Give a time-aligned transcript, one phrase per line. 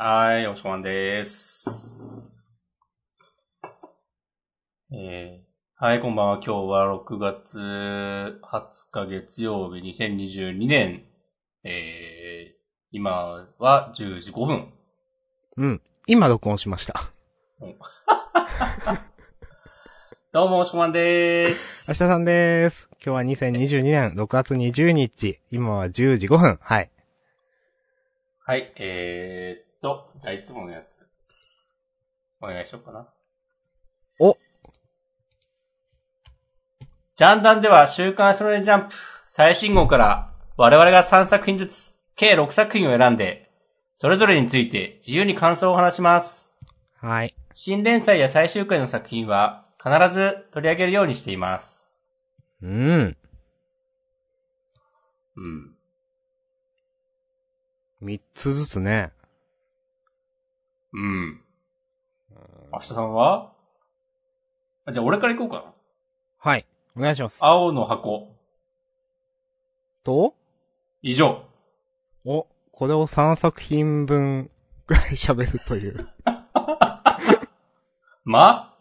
[0.00, 2.04] はい、おしこまんです。
[4.92, 6.34] えー、はい、こんばんは。
[6.36, 11.02] 今日は6月20日月曜日2022年、
[11.64, 12.58] えー、
[12.92, 14.72] 今は10時5分。
[15.56, 15.82] うん。
[16.06, 16.94] 今録音しました。
[20.30, 21.90] どうも、おしこまんです。
[21.90, 22.88] 明日さんでーす。
[23.04, 25.40] 今日は2022年6月20日。
[25.50, 26.60] 今は10時5分。
[26.62, 26.90] はい。
[28.38, 31.06] はい、えーっと、じゃあいつものやつ。
[32.40, 33.08] お願いしようかな。
[34.20, 34.36] お
[37.16, 38.94] ジャンダンでは週刊少年ジャンプ
[39.26, 43.50] 最新号から我々が3作品ずつ計6作品を選んで、
[43.94, 46.56] それぞれについて自由に感想を話します。
[47.00, 47.34] はい。
[47.52, 52.06] 新連載や最終回の作品は必ず取り上げるようにしています。
[52.62, 53.16] うん。
[55.36, 55.74] うん。
[58.02, 59.12] 3つずつね。
[60.92, 61.40] うん。
[62.72, 63.52] 明日さんは？
[64.86, 65.72] あじゃあ俺から行こうかな。
[66.38, 66.66] はい。
[66.96, 67.44] お願いします。
[67.44, 68.34] 青の箱。
[70.04, 70.34] と？
[71.02, 71.44] 以上。
[72.24, 74.50] お、これを3作品分
[74.86, 76.08] くらい喋るという。
[78.24, 78.74] ま？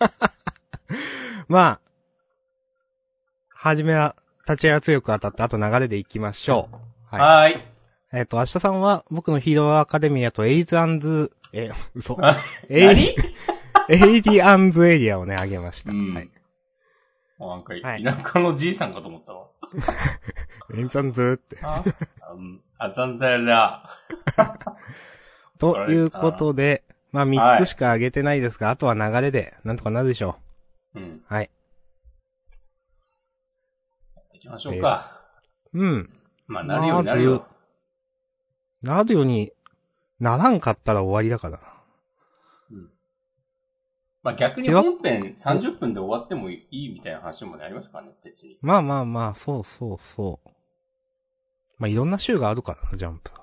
[1.48, 1.80] まあ、
[3.48, 4.16] はじめは、
[4.46, 7.16] 立ち合いが強く当たって、あと流れでいきましょう。
[7.16, 7.52] はい。
[7.52, 7.64] はーい。
[8.12, 12.16] えっ、と、明日さんは、僕のヒーローアカデミアとエイズアンズ、え、嘘。
[12.20, 12.36] あ
[12.68, 12.98] エイ何？
[13.88, 15.92] エイリ アンズエリアをね、あげました。
[15.92, 16.30] うんはい。
[17.38, 19.48] なんか、はい田舎のじいさんかと思ったわ。
[20.74, 21.58] エイズアンズって。
[21.62, 21.82] あ、
[22.34, 23.90] うんあたんだ。
[25.58, 30.36] ということで、まあはい3つしかあげてないですが、あとは流れで、なんとかなるでしょ
[30.94, 31.02] うん。
[31.02, 31.22] う。
[31.26, 31.50] はい。
[34.34, 35.20] 行きましょうか。
[35.74, 36.10] うん。
[36.46, 37.46] まあ、なるようになるよ。
[38.82, 39.52] なるように、
[40.18, 41.74] ならんかったら終わりだからな。
[42.70, 42.90] うん。
[44.22, 48.58] まあ、逆に本編30分で終わってもいいみたいな話もねありますからね、別に。
[48.60, 50.48] まあまあまあ、そうそうそう。
[51.78, 53.40] まあいろんな週があるからな、ジャンプは。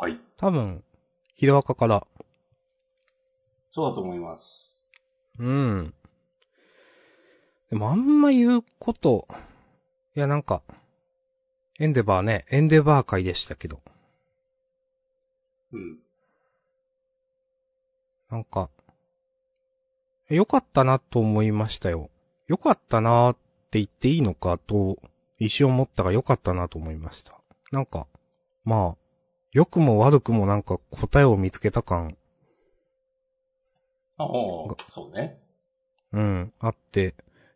[0.00, 0.18] はい。
[0.36, 0.82] 多分、
[1.34, 2.06] ヒロアカから。
[3.70, 4.90] そうだと思います。
[5.38, 5.94] うん。
[7.70, 9.28] でもあんま言うこと、
[10.16, 10.62] いやなんか、
[11.80, 13.80] エンデバーね、エンデバー会でしたけど、
[15.72, 15.98] うん。
[18.30, 18.70] なんか、
[20.28, 22.10] 良かったなと思いましたよ。
[22.46, 23.34] 良かったなっ
[23.70, 24.98] て言っていいのかと、
[25.38, 27.40] 一瞬思ったが良かったなと思いました。
[27.72, 28.06] なんか、
[28.64, 28.96] まあ、
[29.50, 32.16] 良くも悪くもなんか答えを見つけた感、
[34.16, 34.26] ああ、
[34.88, 35.40] そうね。
[36.12, 37.14] うん、あって、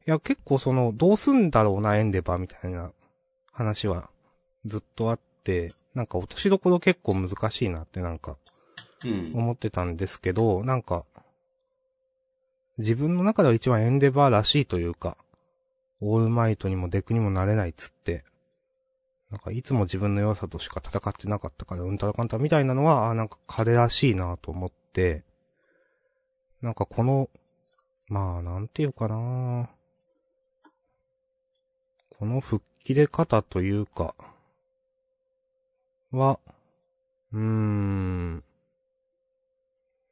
[0.08, 2.90] いや結構その、どうすんだろうな、エンデバーみたいな
[3.52, 4.10] 話は
[4.64, 8.38] ずっとあって、なんか落としどころ結構難しいなってなんか
[9.04, 9.32] うん。
[9.34, 11.04] 思ってたんですけど、なんか、
[12.78, 15.16] 自分の中では一番エンデバーらしいというか、
[16.00, 18.24] オールマイトにもデクにもなれないっつって、
[19.30, 25.22] なんかいつも自分の弱さとしか戦ってなかったから、うんたらかんたらみたいなのは、あなんか彼らしいなと思って、
[26.62, 27.28] なんかこの、
[28.08, 29.68] まあなんていうかな
[32.18, 34.14] この吹っ切れ方というか、
[36.10, 36.40] は、
[37.32, 38.44] うーん、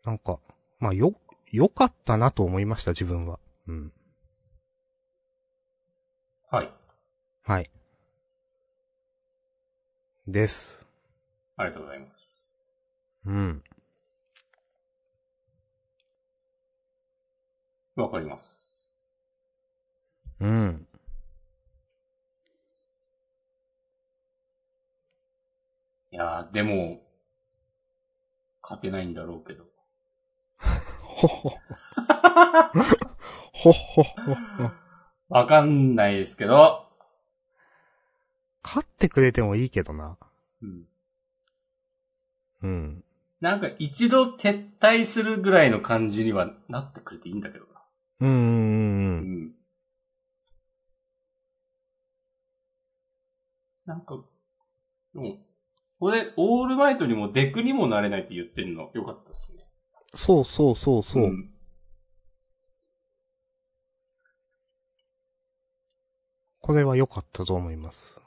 [0.04, 0.38] なんか、
[0.78, 1.14] まあ、よ、
[1.50, 3.40] 良かったなと思いました、自分は。
[3.66, 3.92] うん。
[6.48, 6.72] はい。
[7.42, 7.70] はい。
[10.28, 10.86] です。
[11.56, 12.64] ありがとうございます。
[13.24, 13.64] うん。
[17.96, 18.96] わかります。
[20.38, 20.86] うん。
[26.16, 27.02] いやー、でも、
[28.62, 29.64] 勝てないんだろうけど。
[31.02, 31.50] ほほ。
[33.52, 34.34] ほほほほ。
[35.28, 36.88] わかんないですけど、
[38.64, 40.16] 勝ってくれてもいいけどな。
[40.62, 40.88] うん。
[42.62, 43.04] うん。
[43.42, 47.82] なんか一度撤退するぐらいの感じにはなってくれていいんだけどな。
[48.20, 49.18] うんうんうん。
[49.18, 49.52] うん。
[53.84, 54.24] なんか、
[55.12, 55.45] でも、
[55.98, 59.64] これ、オールマイトにもデクにもなれないって言ってるのよかったですね。
[60.14, 61.26] そうそうそうそう。
[61.26, 61.50] ん
[66.60, 68.20] これは良かったと思います。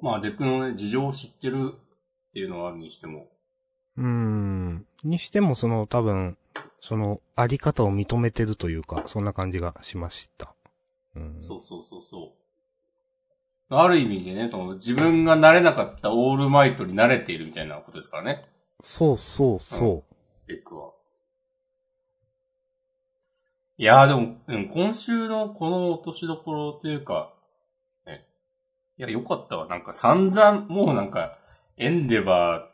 [0.00, 3.28] まあ、デクのね、事情を知ってるっていうのはあるにしても。
[3.96, 4.86] うーん。
[5.04, 6.38] にしてもその多分、
[6.80, 10.54] その、あり方を認めてるというか、そんな感じがしました。
[11.14, 11.36] うん。
[11.40, 12.34] そうそうそうそ
[13.70, 18.44] ある意味でね、その自分が慣れなかったオールマイトに慣れているみたいなことですからね。
[18.82, 20.02] そうそうそ
[20.48, 20.90] デクは。
[23.78, 27.32] いやーでも、うん、今週のこの落としどころというか、
[28.06, 28.26] ね、
[28.98, 29.68] いや、よかったわ。
[29.68, 31.38] なんか散々、もうなんか、
[31.76, 32.68] エンデバ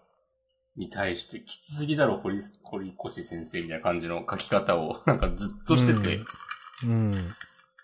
[0.76, 6.20] ーに対してきつすぎだろ、堀、堀越先生みたいな感じの書き方を、なんかずっとしてて、
[6.84, 7.34] うんうん。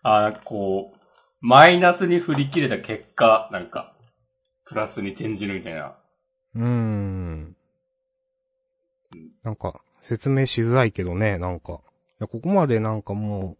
[0.02, 1.01] あーなんかこう、
[1.42, 3.92] マイナスに振り切れた結果、なんか、
[4.64, 5.96] プラスに転じるみたいな。
[6.54, 7.56] うーん。
[9.42, 11.72] なんか、説明しづらいけどね、なんか。
[11.72, 11.76] い
[12.20, 13.56] や、ここまでなんかも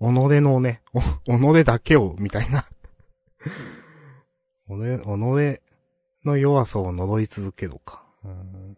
[0.00, 2.62] う、己のね、お 己だけを、みたいな。
[4.68, 5.60] 己、己
[6.24, 8.04] の弱さを呪い続けろか。
[8.24, 8.76] うん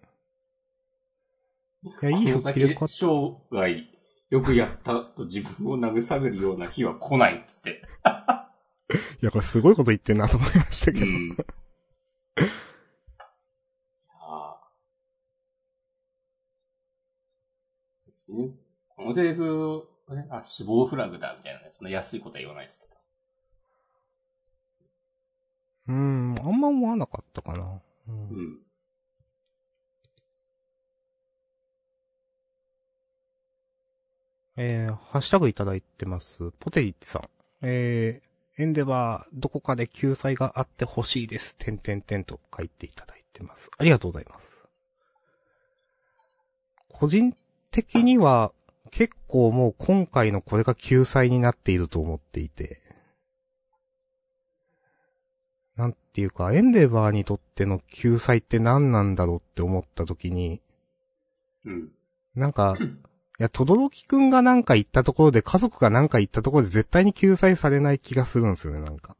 [1.82, 3.84] いや、いい復帰でよかっ生涯、
[4.30, 7.82] よくやったと自分を慰めるような日は来ないっつって。
[8.88, 8.94] た。
[8.96, 11.06] いや、これすごいこと言ってんなと思いましたけど。
[11.06, 11.36] うん。
[14.10, 14.60] ああ。
[18.06, 18.54] 別にね、
[18.88, 22.96] このセリフ、ね、あ、死亡フラグだみたいなね、そんな安いことは言わないですけど。
[25.88, 27.80] うん、あんま思わなかったかな。
[28.08, 28.66] うんうん。
[34.58, 36.50] えー、ハッシュタグいただいてます。
[36.58, 37.28] ポテリッチさん。
[37.60, 38.25] えー、
[38.58, 41.56] エンデバー、どこかで救済があってほしいです。
[41.56, 43.70] てんてんてんと書いていただいてます。
[43.76, 44.64] ありがとうございます。
[46.88, 47.36] 個人
[47.70, 48.52] 的には、
[48.90, 52.80] 結構もう今回のこれが救済になっていると思っていて。
[55.76, 60.62] なんていうか、エンデバーにとっての救済って何なんだろうって思った時に、
[61.66, 61.90] うん。
[62.34, 62.74] なんか、
[63.38, 69.14] いや、とどろきくんがなんか言ったところで、家族がなんか言ったところで絶対に救済されない気がするんですよね、なんか。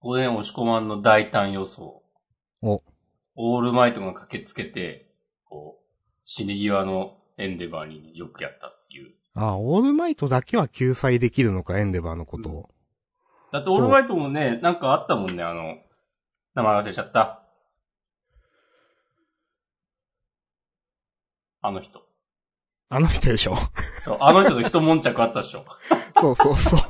[0.00, 2.02] ここで押し込まんの大胆予想。
[2.62, 2.82] お、
[3.34, 5.14] オールマイトが駆けつけて、
[5.44, 5.84] こう、
[6.24, 9.12] 死に際のエンデバーによくやったっていう。
[9.34, 12.70] あ、オールマイトだけは救済できるのか、エンデバーのことを。
[13.52, 15.76] だってオールマイトもね、なんかあったもんね、あの、
[16.54, 17.42] 名前忘れちゃった。
[21.60, 22.11] あの人。
[22.94, 23.56] あの人でしょ
[24.02, 25.64] そう、あの人と一悶着あったっしょ。
[26.20, 26.80] そうそうそう。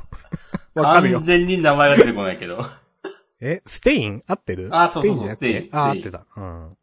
[0.80, 1.26] わかるよ完。
[1.26, 2.60] 全に名前が出てこないけど。
[3.40, 4.22] え、ステイン？
[4.26, 4.68] 合ってる？
[4.72, 6.26] あそうそうそうステインあ、合ってた。
[6.36, 6.76] うん。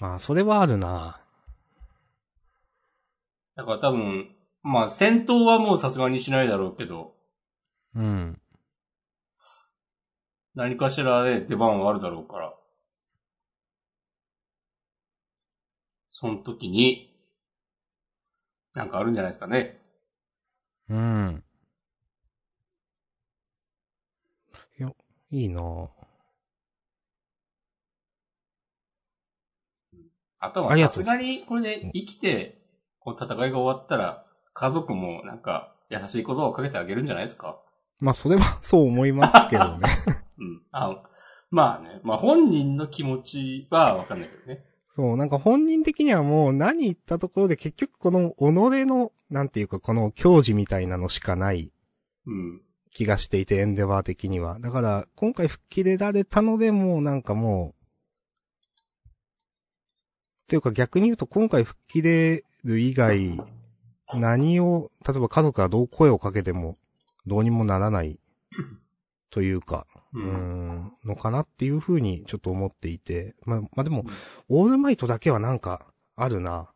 [0.00, 1.20] あ、それはあるな
[3.56, 7.14] だから多分、まあ戦闘はもうさすがにしないだろうけど、
[7.94, 8.40] うん。
[10.54, 12.54] 何かしらで出番はあるだろうから。
[16.10, 17.13] その時に、
[18.74, 19.80] なんかあるんじゃないですかね。
[20.88, 21.44] うん。
[24.78, 24.90] いや、
[25.30, 25.88] いいな
[30.40, 32.58] あとはありがとうさすがにこれで生きて、
[32.98, 37.60] こう戦いが終わったら、家族もなんか優しい言葉をかけてあげるんじゃないですか？
[38.00, 39.88] まあ、それはそう思いますけどね。
[40.38, 40.62] うん。
[40.72, 41.02] あ
[41.50, 42.00] まあね。
[42.02, 44.64] まあ本人の気持ちはわかんないけどね。
[44.94, 51.72] そう、なんか本人的にはもう何言ったところで結局この己の、なんていうかこの教示みたいなのしかない
[52.26, 52.62] うん。
[52.92, 54.60] 気がしていて、エンデバー的には。
[54.60, 59.08] だから、今回吹っ切れられたので、もうなんかもう、
[60.44, 63.36] っていうか逆に言うと今回吹っ切れる以外、
[64.14, 66.76] 何を、例えば家族がどう声をかけても、
[67.26, 68.20] どうにもならない、
[69.30, 73.34] というか、うん、のかなっていうふうにちょっと思っていて。
[73.44, 74.04] まあ、まあでも、
[74.48, 76.70] オールマイトだけはなんか、あるな。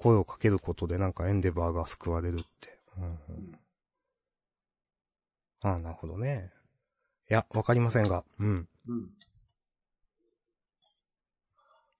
[0.00, 2.78] 声をかけることでなんかエンデバーが救われるって。
[2.96, 3.58] うんうん、
[5.62, 6.50] ああ、なるほどね。
[7.30, 8.68] いや、わかりませんが、うん。
[8.88, 9.10] うん。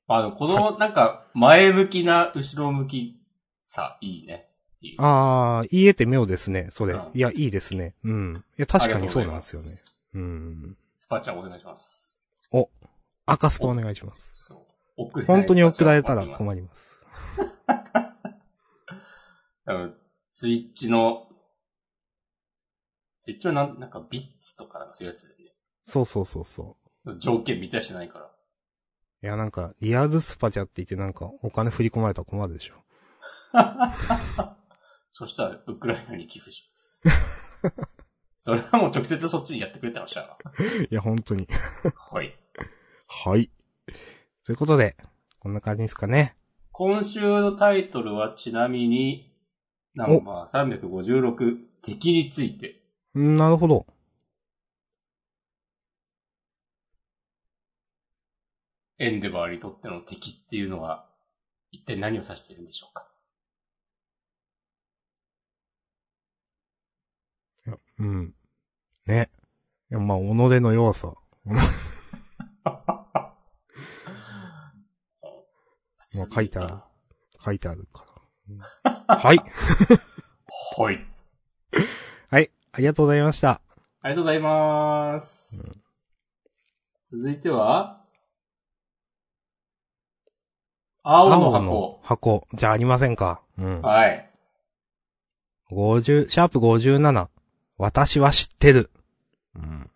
[0.08, 3.20] まあでもこの、なんか、前向きな後ろ向き
[3.62, 4.48] さ、いいね。
[4.96, 7.10] ああ、言えて妙ですね、それうん。
[7.12, 7.94] いや、いいですね。
[8.02, 8.44] うん。
[8.58, 9.89] いや、確かにそうなんですよね。
[10.14, 10.20] ね。
[10.20, 10.76] うん。
[10.96, 12.34] スパチャお願いします。
[13.26, 14.32] 赤スパお願いします。
[14.34, 15.24] そう。
[15.24, 16.98] 本当に送られたら困ります。
[19.64, 19.96] 多分
[20.34, 21.28] ツイッチの、
[23.20, 25.54] ツイッチはなんなんかビッツとかなんかそういうやつだよね。
[25.84, 27.18] そうそうそうそう。
[27.18, 28.30] 条件満たしてないから。
[29.22, 32.74] いや、なんか、リアルスパチャって言ってなんか、お金振り込まれたら困るでしょ。
[35.12, 37.04] そしたら、ウクライナに寄付します。
[38.42, 40.36] それはもう直接そっちにやってくれたらしゃ
[40.90, 41.46] いや、本当に。
[42.10, 42.34] はい。
[43.06, 43.50] はい。
[44.44, 44.96] ということで、
[45.40, 46.34] こんな感じですかね。
[46.72, 49.36] 今週のタイトルはちなみに、
[49.94, 52.82] ナンバー356、敵について。
[53.12, 53.86] なるほど。
[58.98, 61.06] エンデバーにとっての敵っていうのは、
[61.72, 63.09] 一体何を指しているんでしょうか？
[67.98, 68.34] うん。
[69.06, 69.30] ね。
[69.90, 71.16] いや、まあ、己の要素。
[76.14, 76.76] もう書いてある。
[77.44, 78.04] 書いてあるか
[78.84, 79.16] ら。
[79.16, 79.38] はい。
[80.76, 81.06] はい。
[82.30, 82.50] はい。
[82.72, 83.60] ありがとうございました。
[84.02, 85.78] ありがとうございます。
[87.04, 88.04] 続いては、
[91.02, 92.00] 青の箱。
[92.02, 92.46] 箱。
[92.54, 93.42] じゃありませんか。
[93.58, 93.80] うん。
[93.82, 94.30] はい。
[95.70, 97.28] 50、シャープ57。
[97.80, 98.90] 私は知ってる。
[99.54, 99.90] うん。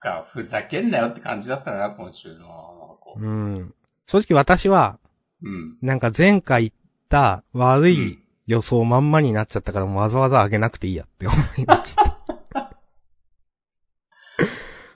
[0.00, 3.00] が、ふざけんなよって感じだったな、今週の。
[3.16, 3.74] うん。
[4.06, 5.00] 正直私は、
[5.42, 5.78] うん。
[5.82, 6.72] なんか前回言っ
[7.08, 12.18] た悪い予想まんまになっちゃったからわざわざ上げなくていいやって思いました。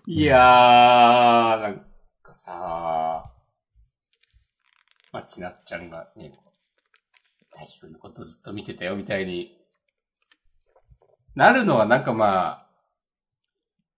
[0.06, 1.84] いやー、なん
[2.22, 3.32] かさ
[5.10, 6.32] まあ、ちなっちゃんがね、
[7.50, 9.56] 大輝くんのことずっと見てたよみたいに、
[11.36, 12.66] なるのはなんかまあ、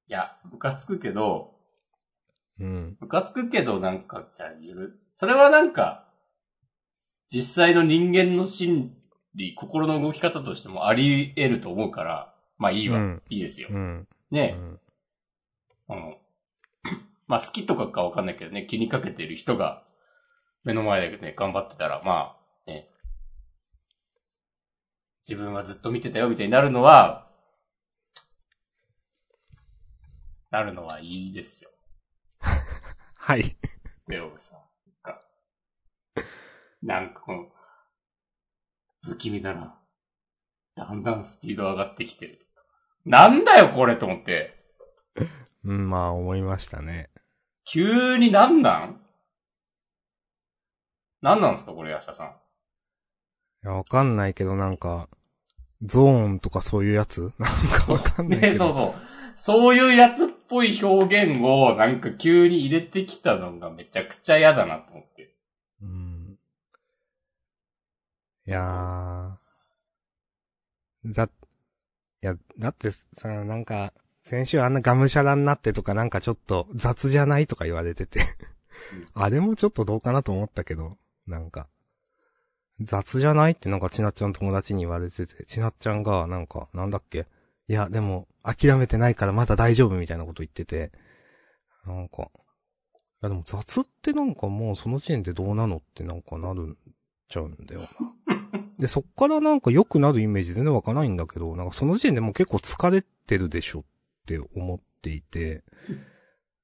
[0.08, 1.54] いや、ムカつくけど、
[2.58, 2.96] うん。
[3.00, 6.08] ムカつくけどなんか、じゃあゆる、それはなんか、
[7.30, 8.92] 実際の人間の心
[9.36, 13.68] 理、心の動き方としてもあり得ると思うから、まあいいわ、うんいいですよ。
[13.70, 14.08] うん。
[14.32, 14.80] うね、ん。
[15.86, 16.16] あの、
[17.28, 19.84] まあ好きとかかわかんないけどね、気にかけてる人が
[20.64, 22.88] 目の前でね、頑張ってたら、まあ、ね、
[25.28, 27.27] 自分はずっと見てたよみたいになるのは、
[30.50, 31.70] なるのはいいですよ。
[33.16, 33.56] はい。
[34.06, 34.56] でもさ、
[35.04, 35.22] なんか、
[36.82, 37.46] なんかこの、
[39.02, 39.78] 不気味だな。
[40.74, 42.46] だんだんスピード上がってきてる。
[43.04, 44.54] なんだよこれと思って。
[45.64, 47.10] うん、まあ思いましたね。
[47.64, 49.00] 急になんなん？
[51.20, 52.28] なんなんですかこれ、ヤシャさん。
[52.28, 52.30] い
[53.66, 55.08] や、わかんないけどなんか、
[55.82, 57.32] ゾーンとかそういうやつ？
[57.38, 57.50] なん
[57.86, 58.66] かわかんないけね、ど。
[58.66, 58.94] そうそう。
[59.36, 65.34] そういうやつっぽい表現をなんか急に入れてきたのがめちゃくちゃ嫌だなと思って。
[65.82, 66.38] うん。
[68.46, 71.12] いやー。
[71.12, 71.28] だ、い
[72.20, 73.92] や、だってさ、なんか、
[74.24, 78.20] 先週あんなガムシャラになってとかなんかちょっと雑じゃないとか言われてて。
[79.14, 81.68] あれもちょっとどうかなと思ったけど、なんか。
[82.80, 87.26] 雑じゃないってなんかちなっちゃんの友達に言われてて、ちなっちゃんがなんか、なんだっけ？
[87.68, 90.90] いや、でも、諦めてないからまだ大丈夫みたいなこと言ってて、
[91.86, 92.26] なんか、い
[93.22, 96.76] やでも雑ってなんかもうその時点でどうなのってなんかなるん
[97.28, 97.88] ちゃうんだよな。
[98.78, 103.84] で、そっからなんか良くなるイメージ全然わかないんだけど、なんかその時点でもう結構疲れてるでしょっ
[104.26, 105.64] て思っていて、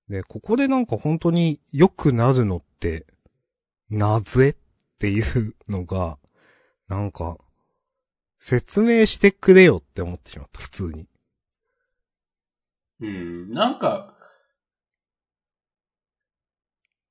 [0.09, 3.07] で、ここでなんか本当に良くなるのって、
[3.91, 4.57] なぜっ
[4.99, 6.19] ていうのが、
[6.89, 7.39] なんか、
[8.39, 11.09] 説明してくれよって思ってしまった、普通に。
[13.05, 14.15] うん、なんか、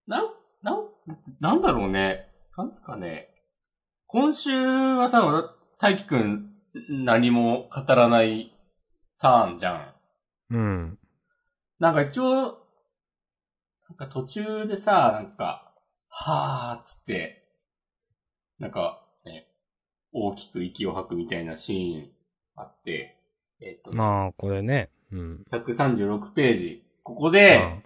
[0.08, 0.26] なん、
[0.64, 0.90] なん、
[1.40, 2.28] なんだろうね。
[2.58, 3.30] なんですかね。
[4.08, 5.24] 今週はさ、
[5.78, 6.54] 大輝くん
[6.90, 8.56] 何も語らない
[9.20, 9.96] ターンじゃ
[10.50, 10.56] ん。
[10.56, 11.00] うん。
[11.80, 12.58] なんか一応、
[13.90, 15.74] なんか途中でさ、なんか、
[16.10, 17.44] はーっつって、
[18.60, 19.48] なんかね、
[20.12, 22.12] 大きく息を吐くみたいなシーン
[22.56, 23.20] あって、
[23.62, 24.90] えっ、と、まあ、これね。
[25.14, 25.46] うん。
[25.52, 26.84] 136ページ。
[27.04, 27.84] ここで、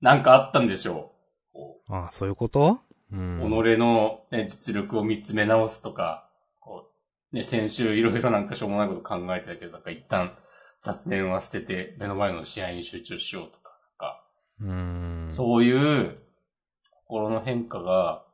[0.00, 1.12] なんかあったんでしょ
[1.52, 1.56] う。
[1.56, 2.78] こああ、そういうこと？
[3.12, 3.40] ううん。
[3.40, 6.28] 己の、ね、実力を見つめ直すとか、
[6.60, 6.90] こ
[7.32, 10.36] う、ね、先週いろいろなんかしょうもないこと考えてたけど、なんか一旦
[10.82, 13.78] 雑念は捨てて目の前の試合に集中しようとか、
[14.60, 14.76] なんか、
[15.26, 15.30] うん。
[15.30, 16.18] そういう
[16.90, 18.24] 心の変化が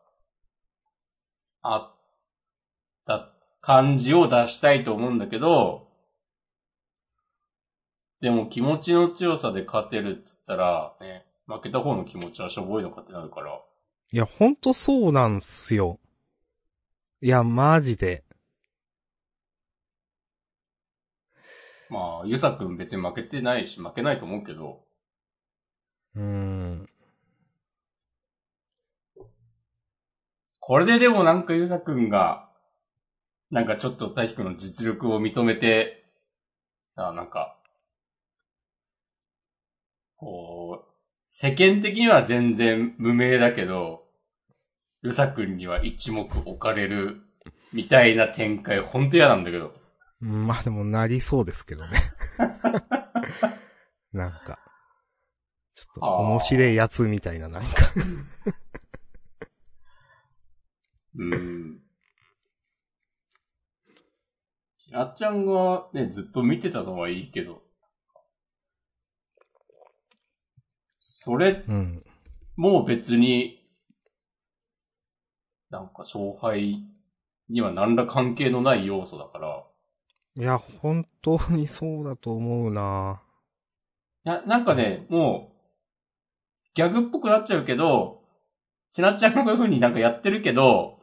[1.62, 1.96] あっ
[3.06, 5.89] た感じを出したいと思うんだけど、
[8.20, 13.60] でも気持ちの強さで勝てるっつったら、ね、負けた方の気持ちはしょぼいのかってなるから、
[14.12, 15.98] いや、ほんとそうなんすよ。
[17.22, 18.24] いや、マジで。
[21.88, 24.84] まあ、ゆさくん別に負けてないし、負けないと思うけど、
[26.14, 26.88] うーん。
[30.60, 32.48] これででもなんかゆさくんが、
[33.50, 36.04] なんかちょっと大輝くんの実力を認めて、
[36.94, 37.59] あなんか、
[40.20, 40.90] こう、
[41.24, 44.04] 世間的には全然無名だけど、
[45.02, 47.22] ゆさくんには一目置かれる、
[47.72, 49.72] みたいな展開、ほんと嫌なんだけど。
[50.20, 51.98] うんまあでもなりそうですけどね。
[54.12, 54.58] なんか。
[55.72, 57.68] ちょっと面白いやつみたいな、なんか。
[61.16, 61.80] うん。
[64.76, 67.62] ひなちゃんがね、ずっと見てたのはいいけど、
[71.22, 72.02] それ、うん。
[72.56, 73.58] もう別に、
[75.68, 76.82] なんか勝敗
[77.50, 79.62] には何ら関係のない要素だから、
[80.36, 83.20] いや、本当にそうだと思うな
[84.24, 88.22] いや、なんかね、もう、ギャグっぽくなっちゃうけど、
[88.90, 91.00] ちなっちゃんがこういう風になんかやってるけど、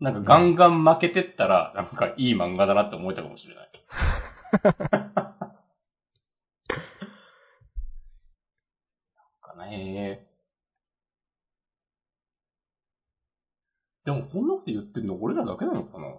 [0.00, 3.70] なんかガンガン負けてったら、なんかいい漫画だなって思えたかもしれない。
[9.70, 10.26] なんかね
[14.04, 16.06] でもこんなこと言ってんの俺らだけなのかな？
[16.06, 16.12] い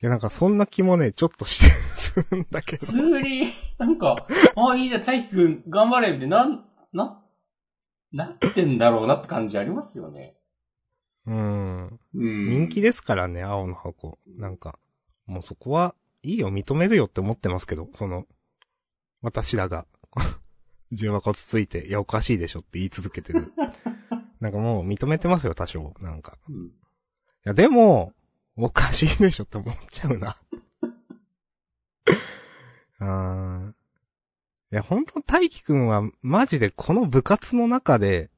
[0.00, 2.86] や、なんかそんな気もね、ちょっとしてするんだけど。
[2.86, 7.22] 普通に、なんか、あ、いいじゃん、大輝くん頑張れってなん、な、
[8.12, 10.36] なってんだろうなって感じありますよね。
[11.26, 12.00] うん。
[12.14, 12.48] うん。
[12.48, 14.18] 人気ですからね、青の箱。
[14.26, 14.78] なんか、
[15.26, 18.24] もうそこは、いいよ、認めるよって思ってますけど、その、
[19.20, 19.86] 私らが、
[20.92, 23.52] 重箱つついて、いや、おかしいでしょって言い続けてる。
[24.40, 25.94] なんかもう認めてますよ、多少。
[26.00, 26.38] なんか。
[26.48, 26.66] うん。
[26.66, 26.70] い
[27.44, 28.12] や、でも、
[28.56, 30.36] おかしいでしょって思っちゃうな。
[33.00, 33.72] あー
[34.70, 38.30] いや、本当大輝くんは、マジでこの部活の中で、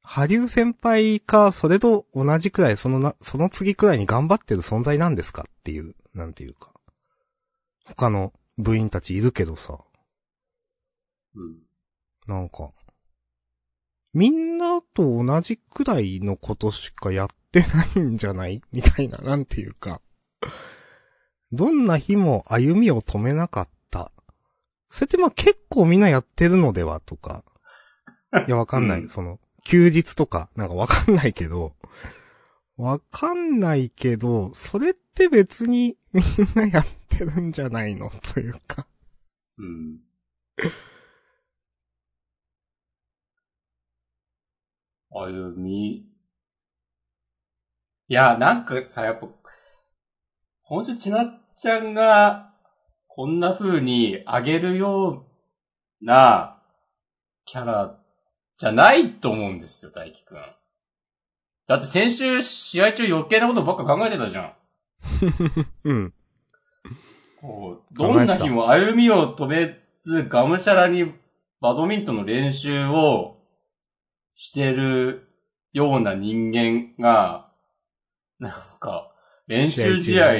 [0.00, 6.72] 羽生先輩か、それと同じくらい、そのな、その次くらいに頑張ってる存在なんですかっていう、なんていうか。
[7.84, 9.78] 他の部員たちいるけどさ、うん。
[12.26, 12.72] なんか、
[14.12, 18.60] みんなと同じくらいのことしかやってないんじゃない？
[18.72, 20.00] みたいな、なんていうか。
[21.52, 24.12] どんな日も歩みを止めなかった。
[24.90, 27.44] それってまあ結構みんなやってるのではとか。
[28.46, 29.00] いや、わかんない。
[29.02, 31.74] うんその、休日とか、なんかわかんないけど。
[32.76, 38.10] わかんないけど、それって別にみんなやってるんじゃないの？
[38.34, 38.86] というか。
[39.58, 40.00] うん。
[45.24, 46.06] 歩み。
[48.10, 49.28] いや、なんかさ、やっぱ、
[50.62, 52.54] 今週ちなっちゃんが、
[53.06, 55.26] こんな風に上げるよ
[56.00, 56.62] うな
[57.44, 57.98] キャラ
[58.58, 60.38] じゃないと思うんですよ、大輝くん。
[61.66, 64.52] だって先週試合中余計なことばっか考えてたじゃん。
[65.84, 66.14] うん。
[67.40, 71.12] こう、どんな日も歩みを止めず、がむしゃらに
[71.60, 73.37] バドミントンの練習を
[74.40, 75.28] してる
[75.72, 77.50] ような人間が、
[78.38, 79.12] なんか、
[79.48, 80.32] 練習試合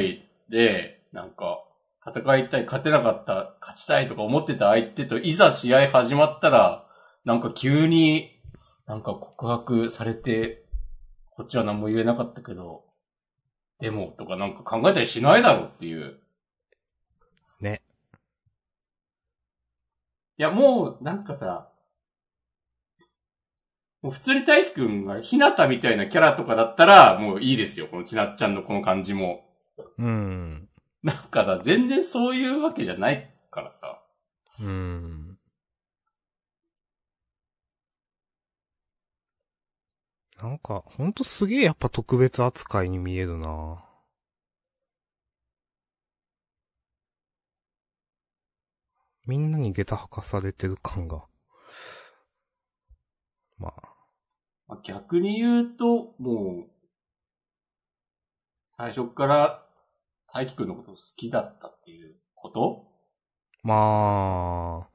[0.48, 1.64] で、なんか、
[2.06, 6.86] 戦いたい、勝てなかった、勝ちたいとか思ってた相手と、いざ試合始まったら、
[7.24, 8.40] なんか急に、
[8.86, 10.64] なんか告白されて、
[11.30, 12.84] こっちは何も言えなかったけど、
[13.80, 16.20] でも、とかなんか考えたりしないだろうっていう。
[17.60, 17.82] ね。
[20.38, 21.67] いや、もう、なんかさ、
[24.08, 27.88] もう普通に大輝くんが、ひなたみたいなキャラとかだったら、もういいですよ。
[27.88, 29.44] このちなっちゃんのこの感じも。
[29.98, 30.66] うん。
[31.02, 34.00] なんかさ、全然そういうわけじゃないからさ。
[34.62, 35.38] うん。
[40.42, 43.84] なんか、ほんとすげえやっぱ特別扱いに見えるな
[49.26, 51.26] みんなに下駄履かされてる感が。
[53.58, 53.87] まあ。
[54.68, 56.70] まあ、逆に言うと、もう、
[58.76, 59.66] 最初っから
[60.32, 62.86] 大輝くんのこと好きだったっていうこと？
[63.64, 64.88] まあ、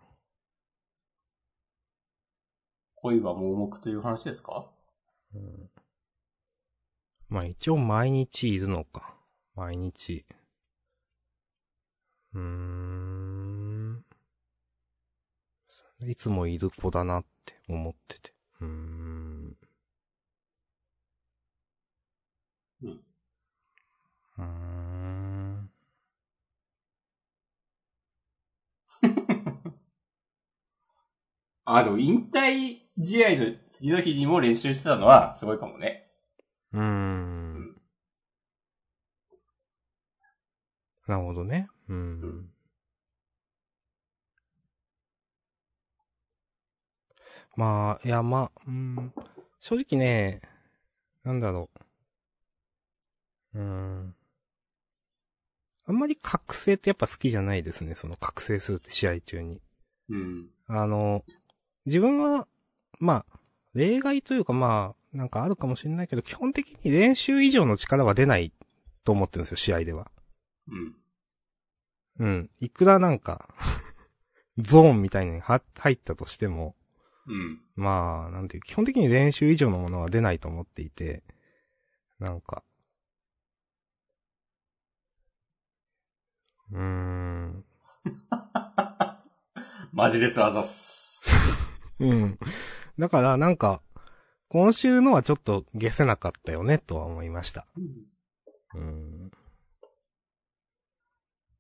[2.96, 4.72] 恋は盲目という話ですか？
[5.34, 5.70] うん
[7.28, 9.16] まあ一応毎日いるのか。
[9.56, 10.26] 毎日。
[12.34, 14.06] うーん。
[16.06, 18.34] いつもいる子だなって思ってて。
[18.62, 19.58] うーん。
[22.84, 23.04] うん。
[24.44, 25.70] うーん。
[31.66, 36.12] あ、でも引退試合の次の日にも練習してたのはすごいかもね。
[36.74, 37.82] うーん。
[41.08, 41.68] なるほどね。
[41.90, 42.50] うーん。
[47.56, 49.14] まあ、いや、まあ、うん。
[49.60, 50.42] 正直ね、
[51.24, 51.70] なんだろ
[53.54, 53.60] う。
[53.60, 54.16] うーん。
[55.86, 57.96] あんまり覚醒ってやっぱ好きじゃないですね。
[57.96, 59.62] その覚醒するって試合中に。
[60.10, 60.48] うん。
[60.68, 61.24] あの、
[61.86, 62.48] 自分は、
[63.00, 63.40] まあ、
[63.74, 68.52] 例外というかまあ、なんかあるかもしれないけど、基本的に練習以上の力は出ない
[69.04, 70.10] と思ってるんですよ、試合では。
[70.68, 70.96] うん。
[72.20, 72.50] うん。
[72.60, 73.50] いくらなんか、
[74.58, 76.76] ゾーンみたいには入ったとしても、
[77.28, 77.62] うん。
[77.76, 81.24] まあ、なんていう、基本的に練習以上のものは出ないと思っていて、
[82.20, 82.64] なんか、
[86.74, 87.64] うーん、
[89.92, 91.32] マジレスあざっす。
[92.00, 92.40] うん。
[92.98, 93.82] だから、なんか、
[94.48, 97.68] 今週のはちょっと消せなかったよね、とは思いました。
[98.74, 99.32] うん。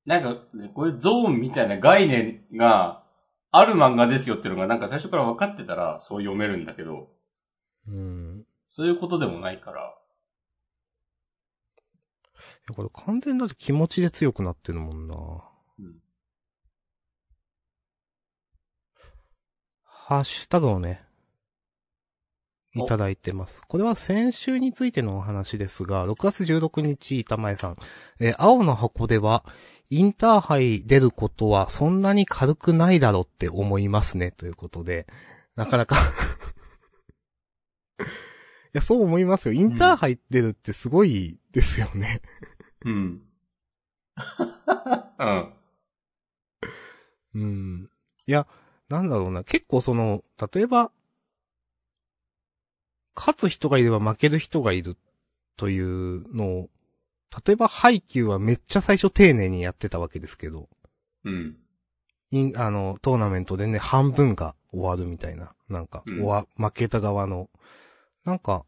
[0.05, 3.03] なんか、ね、これゾーンみたいな概念が
[3.51, 7.09] ある漫画ですよっていうのがなんか最初から分かってたらそう読めるんだけど、
[7.87, 8.43] うん。
[8.67, 9.95] そういうことでもないから。
[12.69, 15.15] いや、これ完全だって気持ちで強くなってるもんな。
[15.79, 15.95] うん。
[19.83, 21.03] ハッシュタグをね、
[22.75, 23.61] おいただいてます。
[23.67, 27.77] これは先週についてのお話ですが、6月16日、板前さん。
[28.19, 29.45] えー青の箱では、
[29.89, 35.05] インターハイ出ることはそんなに軽くないだろうって思いますね、ということで、
[35.55, 35.99] なかなかい
[38.73, 39.53] や、そう思いますよ。
[39.53, 42.21] インターハイ出るってすごいですよね。
[42.85, 43.21] うん。
[45.19, 45.53] うん。
[47.35, 47.89] うん。
[48.25, 48.47] いや、
[48.89, 49.43] なんだろうな。
[49.43, 50.91] 結構その、例えば、
[53.15, 54.97] 勝つ人がいれば負ける人がいる
[55.55, 56.69] というのを、
[57.45, 60.69] 例えば配球はめっちゃ最初丁寧にやってたわけですけど、
[61.23, 61.57] うん。
[62.31, 67.49] インあの、トーナメントでね、半分が終わるみたいな、なんか、うん負けた側の、
[68.25, 68.65] なんか、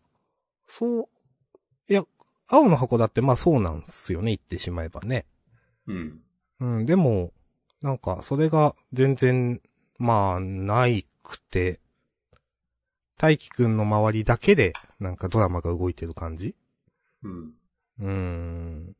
[0.68, 1.08] そう、
[1.88, 2.04] いや、
[2.48, 5.26] 青の箱だってまあそうなんすよね、言ってしまえばね。
[5.88, 6.22] うん。
[6.60, 7.32] うん、でも、
[7.82, 9.62] なんか、それが全然、
[9.98, 11.80] まあ、ないくて、
[13.18, 16.54] 大輝くんの周りだけで、なんかドラマが動いてる感じ？
[17.24, 17.54] うん。
[18.00, 18.96] うーん。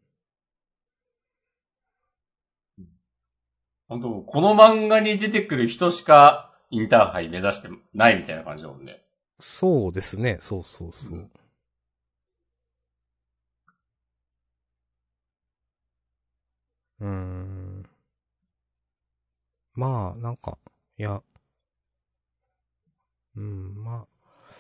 [3.88, 9.05] 本当この漫画に出てくる人しかインターハイ目指してないみたいな感じだもんね。
[9.40, 11.14] そうですね、そうそうそう。
[11.14, 11.32] うん
[17.00, 17.86] うーん。
[19.76, 20.58] まあ、なんか、
[20.98, 21.22] いや、
[23.36, 24.08] うん、まあ、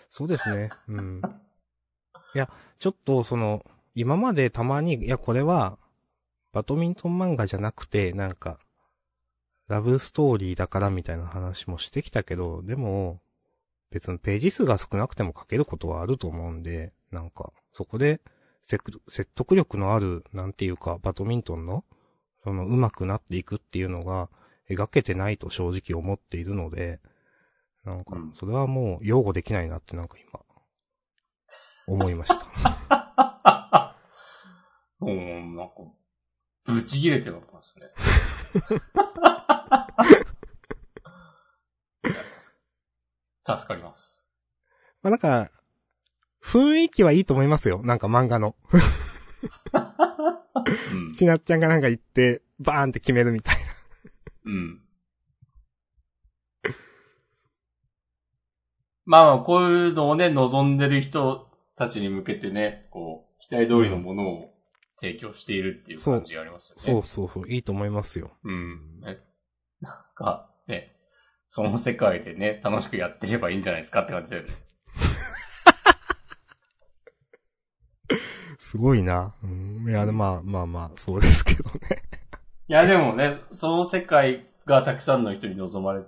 [0.09, 1.21] そうですね、うん。
[2.35, 3.63] いや、ちょっとその、
[3.95, 5.79] 今までたまに、いや、これは、
[6.53, 8.59] バドミントン漫画じゃなくて、なんか、
[9.67, 13.21] ラブストーリーだからみたいな話もしてきたけど、でも、
[13.95, 18.19] 別にページ数が少なくても書けることはあると思うんで、なんか、そこで、
[18.61, 18.77] せ
[19.07, 21.85] 説得力のある、なんていうか、バドミントンの、
[22.43, 24.29] その、上手くなっていくっていうのが、
[24.69, 26.99] 描けてないと正直思っているので、
[27.85, 30.41] なんかうん、それはもう、擁護できないなってなんか今、
[31.87, 32.45] 思いました。
[34.99, 35.73] うん、なんか、
[36.65, 37.85] ブチ切れてますね。
[42.05, 42.13] いや
[43.45, 44.41] 助助かります。
[45.01, 45.51] まあなんか、
[46.41, 47.81] 雰囲気はいいと思いますよ。
[47.83, 48.55] なんか漫画の。
[50.93, 51.13] うん。
[51.13, 53.61] ちなっちゃんがなんか言って、バーンって決めるみたいな。
[54.45, 54.81] うん。
[59.05, 64.53] まあまあ、こういうのをね、望んでる人たちに向けてね、こう、期待通りのものを
[64.97, 66.81] 提供しているっていう感じがありますよね。
[66.81, 68.31] そうそうそう、いいと思いますよ。
[68.43, 68.99] うん。
[69.01, 69.19] ね
[69.81, 70.54] なんか、ね、
[71.55, 74.49] その世界でね、楽しくやってればいいんじゃないですかって感じだよね。
[78.59, 79.33] すごいな。
[79.41, 79.89] うん。
[79.89, 81.79] いや、まあまあまあ、そうですけどね。
[82.67, 86.03] いや、でもね、その世界がたくさんの人に望まれ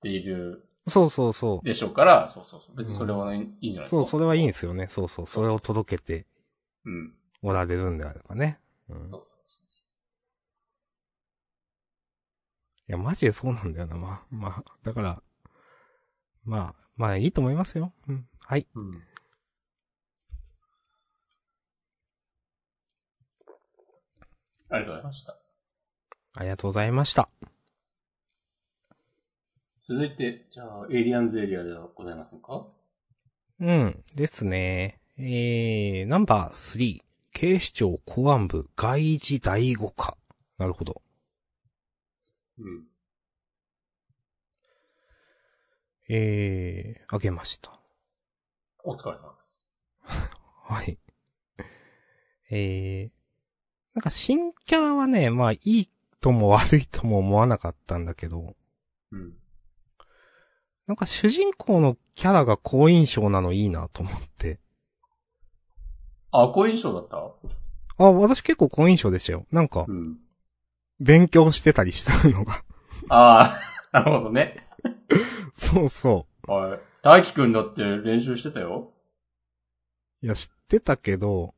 [0.00, 1.66] ているそうそうそう。
[1.66, 2.76] でしょうから、そうそうそう。
[2.78, 3.90] 別にそれはね、いいんじゃないですか？
[3.90, 4.86] そう、それはいいんですよね。
[4.88, 5.26] そうそう。
[5.26, 6.24] それを届けて
[6.86, 7.12] うん。
[7.42, 8.58] おられるんであればね。
[8.88, 9.00] うん。
[9.00, 9.86] いそうそうそうそ
[12.92, 13.96] や、マジでそうなんだよな。
[13.96, 15.22] まあ、まあ、だから、
[16.44, 17.92] まあ、まあいいと思いますよ。
[18.08, 18.28] うん。
[18.38, 18.66] はい。
[18.74, 18.80] う。
[18.80, 19.02] うん。
[24.68, 25.36] ありがとうございました。
[26.34, 27.28] ありがとうございました。
[29.80, 32.66] 続いて、じゃあ、エイリアンズエリアではございませんか？
[33.60, 34.04] うん。
[34.14, 35.00] ですね。
[35.18, 37.00] えー、ナンバー3。
[37.32, 40.16] 警視庁公安部外事第五課。
[40.58, 41.02] なるほど。
[42.58, 42.84] うん。
[46.08, 47.72] えー、あげました。
[48.84, 49.72] お疲れ様です。
[50.64, 50.98] はい。
[52.50, 53.10] えー、
[53.94, 55.90] なんか新キャラはね、まあいい
[56.20, 58.54] とも悪いとも思わなかったんだけど、
[59.10, 59.36] うん。
[60.86, 64.60] なんか主人公のキャラが好印象なのいいなと思って。
[66.30, 67.16] あ、好印象だった？
[68.04, 69.46] あ、私結構好印象でしたよ。
[69.50, 70.20] なんか、うん。
[71.00, 72.62] 勉強してたりするのが。
[73.08, 73.58] あ
[73.92, 74.66] あ、 なるほどね。
[75.56, 76.80] そうそはい。
[77.02, 78.92] 大輝くんだって練習してたよ。
[80.22, 80.26] う。
[80.26, 81.54] いや、知ってたけど、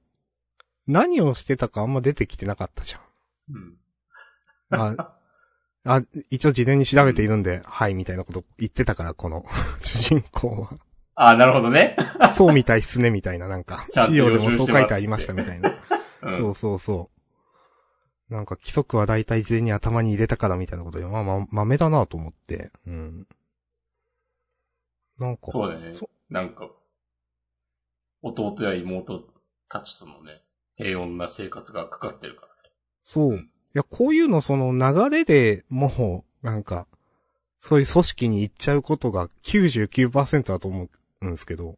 [0.87, 3.01] 何をしてたかあんま出てきてなかったじゃん。
[3.55, 3.77] うん。
[4.71, 5.15] あ、
[5.85, 9.45] あ、一応事前に調べているんで、はい、みたいなこと言ってたから、この、
[9.83, 10.71] 主人公は。
[11.15, 11.97] ああ、なるほどね。
[12.35, 15.73] そうみたいっすね、みたいな、なんか、資料でもそう書いてありました、みたいな。
[16.23, 16.37] うん。
[16.37, 17.18] そうそうそう。
[18.31, 22.71] なんか規則は大体事前に頭に入れたからみたいなことで、まあまあ、豆だなと思って。
[22.87, 23.27] うん。
[25.19, 26.11] なんか、そうだねそ。
[26.29, 26.71] なんか、
[28.23, 29.25] 弟や妹
[29.69, 30.43] たちとのね、
[30.77, 32.71] 平穏な生活がかかってるからね。
[33.03, 33.39] そう。
[33.39, 33.41] い
[33.73, 36.87] や、こういうのその流れでもう、なんか、
[37.61, 40.89] そういう組織に行っちゃうことが99%だと思
[41.23, 41.77] うんですけど、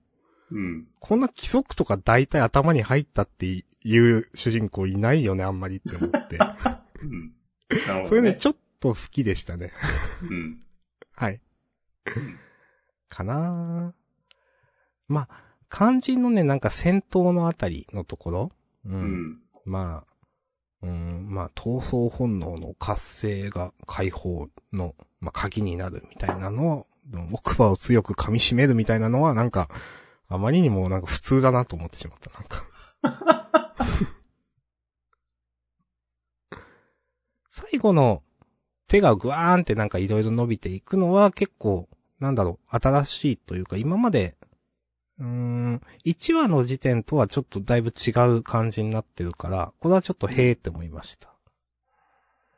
[0.50, 0.88] うん。
[0.98, 6.38] こんな規則とか大体頭に入ったっていう主人公いないよね、あんまりって思って。
[7.02, 7.32] うん。
[7.86, 8.36] なるほそれね。
[8.38, 9.72] ちょっと好きでしたね。
[10.28, 10.62] うん。
[11.12, 11.40] はい。
[13.08, 14.00] かなー
[15.08, 15.28] まあ、
[15.70, 18.52] 肝心のね、なんか戦闘のあたりのところ
[18.84, 18.88] う。
[18.88, 19.00] うん
[19.32, 19.38] ん。
[19.64, 20.10] まあ、
[20.82, 26.86] うん、まあ、闘争本能の活性が解放の、まあ、鍵になるみたいなのを、
[27.32, 29.68] 奥歯を強く噛み締めるみたいなのは、なんか、
[30.28, 33.39] あまりにもなんか普通だなと思ってしまった、なんか。
[37.50, 38.22] 最後の
[38.88, 41.88] 手がグワーンってなんかいろいろ伸びていくのは結構、
[42.18, 44.36] なんだろう、新しいというか、今まで、
[45.18, 51.32] うーん、1話の時点とはちょっとだいぶ違う感じになってるから、これはちょっとへーって思いました。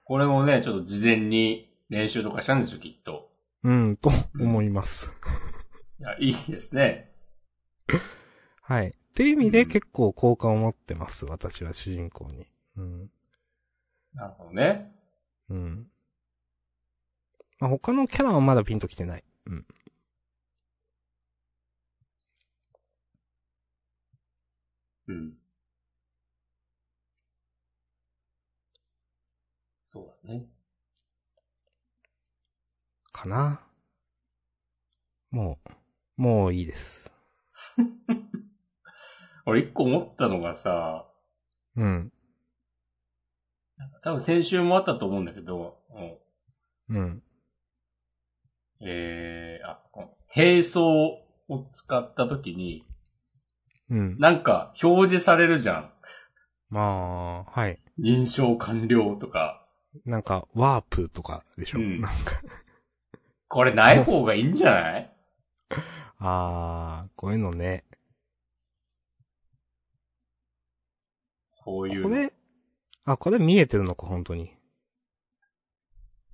[0.05, 3.31] これもね、ちょっと事前に練習とかしたんでしょ、きっと。
[3.65, 5.11] うん、と思います。
[6.01, 7.13] いや、いいですね。
[8.63, 8.95] はい。
[9.13, 12.47] っていう意味でうん結構好感を持ってます、私は主人公に。
[12.79, 13.11] うん。
[14.15, 14.91] なるほどね。
[15.51, 15.87] うん。
[17.59, 19.25] まあ、他のキャラはまだピンときてない。
[19.47, 19.67] うん。
[25.09, 25.35] うん。
[29.85, 30.47] そうだね。
[33.13, 33.61] かな。
[35.31, 35.59] も
[36.19, 37.13] う、もういいです。
[39.47, 41.07] 俺一個思ったのがさ、
[41.77, 42.13] うん。
[44.03, 46.19] 多分先週もあったと思うんだけど、も
[46.89, 47.03] うん。
[47.11, 47.23] う
[48.81, 52.85] えー、あ、この並走を使った時に、
[53.91, 54.19] うん。
[54.19, 55.93] なんか表示されるじゃん。
[56.71, 57.79] まあ、はい。
[58.01, 59.67] 認証完了とか。
[60.07, 62.41] なんか、ワープとかでしょ、うんなんか、
[63.49, 65.13] これない方がいいんじゃない？
[66.19, 67.85] あー、こういうのね。
[71.65, 72.09] こういうの。
[72.09, 72.33] これ、
[73.05, 74.57] あ、これ見えてるのか、本当に。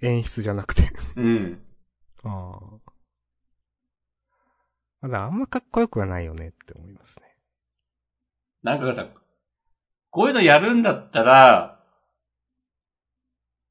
[0.00, 0.90] 演出じゃなくて。
[1.16, 1.62] うん。
[2.24, 2.92] ああ。
[5.00, 7.36] まだあんまかっこよくはないよねって思いますね。
[8.62, 9.06] なんかさ、
[10.10, 11.80] こういうのやるんだったら、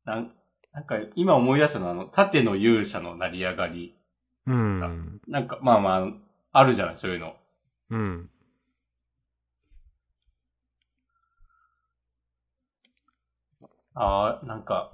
[0.06, 0.32] なん、
[0.72, 3.96] なんか今思い出したのはあの、縦の勇者の成り上がり。
[4.46, 5.22] うん。
[5.28, 6.08] なんか、まあまあ、
[6.54, 7.36] あるじゃない、そういうの。
[7.90, 8.30] うん。
[14.00, 14.94] ああ、なんか、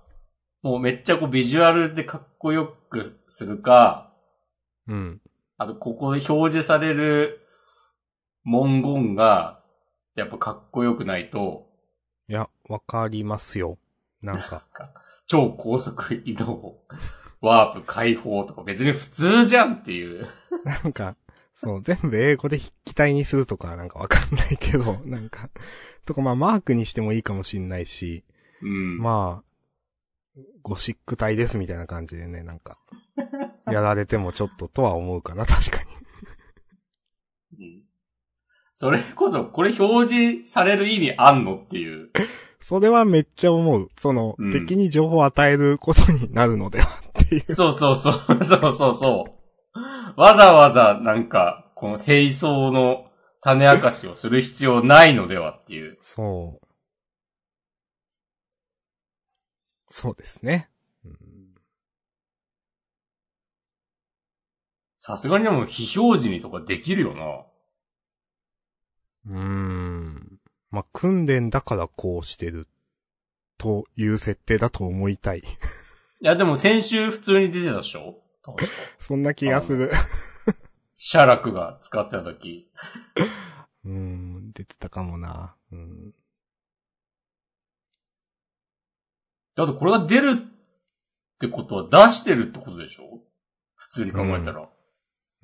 [0.62, 4.14] もうめっちゃこうビジュアルでかっこよくするか、
[4.88, 5.22] うん。
[5.58, 7.42] あとここで表示される
[8.46, 9.62] 文言が、
[10.16, 11.68] やっぱかっこよくないと、
[12.30, 13.78] いや、わかりますよ。
[14.22, 14.64] なんか、
[15.28, 16.78] 超高速移動、
[17.42, 20.28] ワープ解放とか別に普通じゃんっていう。
[20.64, 21.18] なんか、
[21.56, 25.50] そう、全部英語で筆記体にするとかなんかわかんないけど、なんか、
[26.06, 28.24] とかまあマークにしてもいいかもしんないし、
[28.64, 28.98] うん。
[28.98, 32.80] まあ、ゴシック体ですみたいな感じでね、なんか、
[33.68, 35.80] やられてもちょっととは思うかな、確か
[37.60, 37.66] に。
[37.66, 37.84] うん
[38.76, 42.10] それこそ、これ表示される意味あんのっていう。
[42.60, 43.90] それはめっちゃ思う。
[43.96, 46.88] その、うん敵に情報を与えることになるのでは
[47.20, 47.56] っていう。
[47.56, 49.26] そうそうそう、そうそうそ
[49.76, 50.20] う。
[50.20, 53.06] わざわざなんか、この並走の
[53.42, 55.98] 種明かしをする必要ないのではっていう。
[56.02, 56.63] そう。
[59.96, 60.72] そうですね。
[61.06, 61.14] うん
[64.98, 67.46] さすがにでも非表示にとかできるよな。
[69.36, 70.40] うーん。
[70.72, 72.68] まあ、訓練だからこうしてる。
[73.60, 75.40] という設定だと思いたい。
[75.40, 75.44] い
[76.22, 78.16] やでも先週普通に出てたでしょ？
[78.98, 79.92] そんな気がする。
[80.96, 82.72] シャラクが使ってた時。
[83.86, 85.56] うん、出てたかもな。
[85.72, 86.14] うん。
[89.56, 93.22] だってこれが出るってことは出してるってことでしょ？
[93.76, 94.70] 普通に考えたら。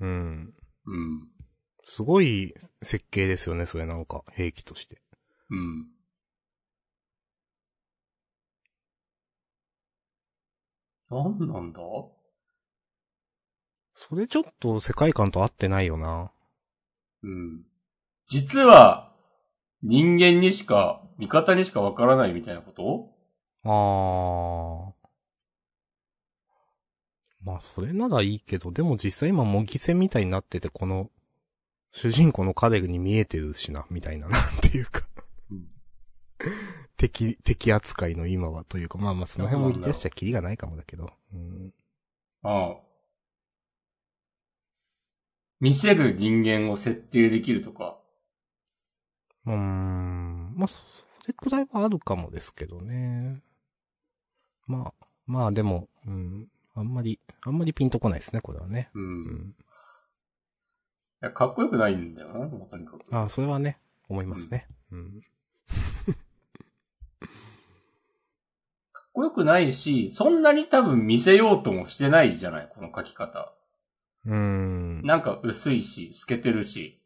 [0.00, 0.54] うん。
[0.86, 1.28] うん。
[1.86, 5.00] すごい設計ですよね、それなんか、兵器として。
[5.50, 5.86] うん。
[11.10, 11.80] なんなんだ？
[13.94, 16.32] それちょっと世界観と合ってないよな。
[17.22, 17.64] うん。
[18.28, 19.12] 実は、
[19.82, 23.19] 人間にしか、味方にしかわからないみたいなこと？
[23.64, 25.00] あー。
[27.42, 31.10] まあ、それならいいけど、でも実際今模擬戦みたいになってて、この、
[31.92, 35.06] 主人公のカデグに見えてるしな、みたいな、なんていうか
[35.50, 35.68] うん。
[36.96, 41.10] 敵、敵扱いの今はというか、まあまあその辺も言い出しちゃキリがないかもだけど。
[41.32, 41.72] うん。
[42.42, 42.76] ああ。
[45.60, 47.98] 見せる人間を設定できるとか。
[49.46, 50.54] うーん。
[50.56, 50.82] まあ、そ
[51.26, 53.42] れくらいはあるかもですけどね。
[54.70, 56.46] まあ、まあでも、うん。
[56.76, 58.88] あんまり、あんまりピンとこないですね、これはね。
[58.94, 59.00] う。
[59.00, 59.54] うんん。
[61.22, 63.04] いや、かっこよくないんだよな、もうとにかく。
[63.10, 64.68] ああ、それはね、思いますね。
[64.92, 65.22] うん。
[68.92, 73.52] かっこよくないし、そんなに多分見せようともしてないじゃない、この書き方。
[74.24, 75.02] うーん。
[75.02, 77.02] なんか薄いし、透けてるし。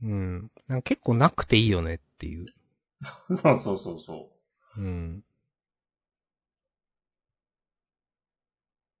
[0.00, 0.50] うん。
[0.68, 2.46] なんか結構なくていいよねっていう。
[3.34, 4.30] そうそうそうそ
[4.76, 4.80] う。
[4.80, 5.24] うん。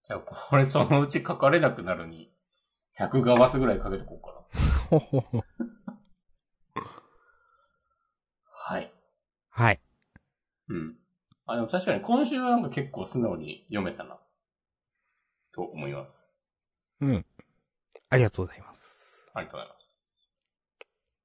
[0.04, 2.32] じゃあ、これそのうち書かれなくなるに、
[2.98, 5.42] 100ガバスぐらいかけてこうかな。
[8.50, 8.92] はい。
[9.50, 9.80] はい。
[10.68, 10.96] うん。
[11.46, 14.18] あ、でも確かに今週はなんか結構素直に読めたな。
[15.54, 16.34] と思います。
[17.00, 17.26] うん。
[18.10, 19.24] ありがとうございます。
[19.34, 20.36] ありがとうございます。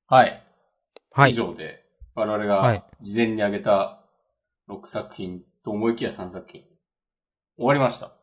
[0.07, 0.27] はい。
[0.29, 1.33] 以はい。
[1.33, 1.83] 上で、
[2.15, 4.03] 我々はいが事前に挙げた
[4.69, 6.63] 6作品と思いきや3作品。
[7.57, 8.16] 終わりました。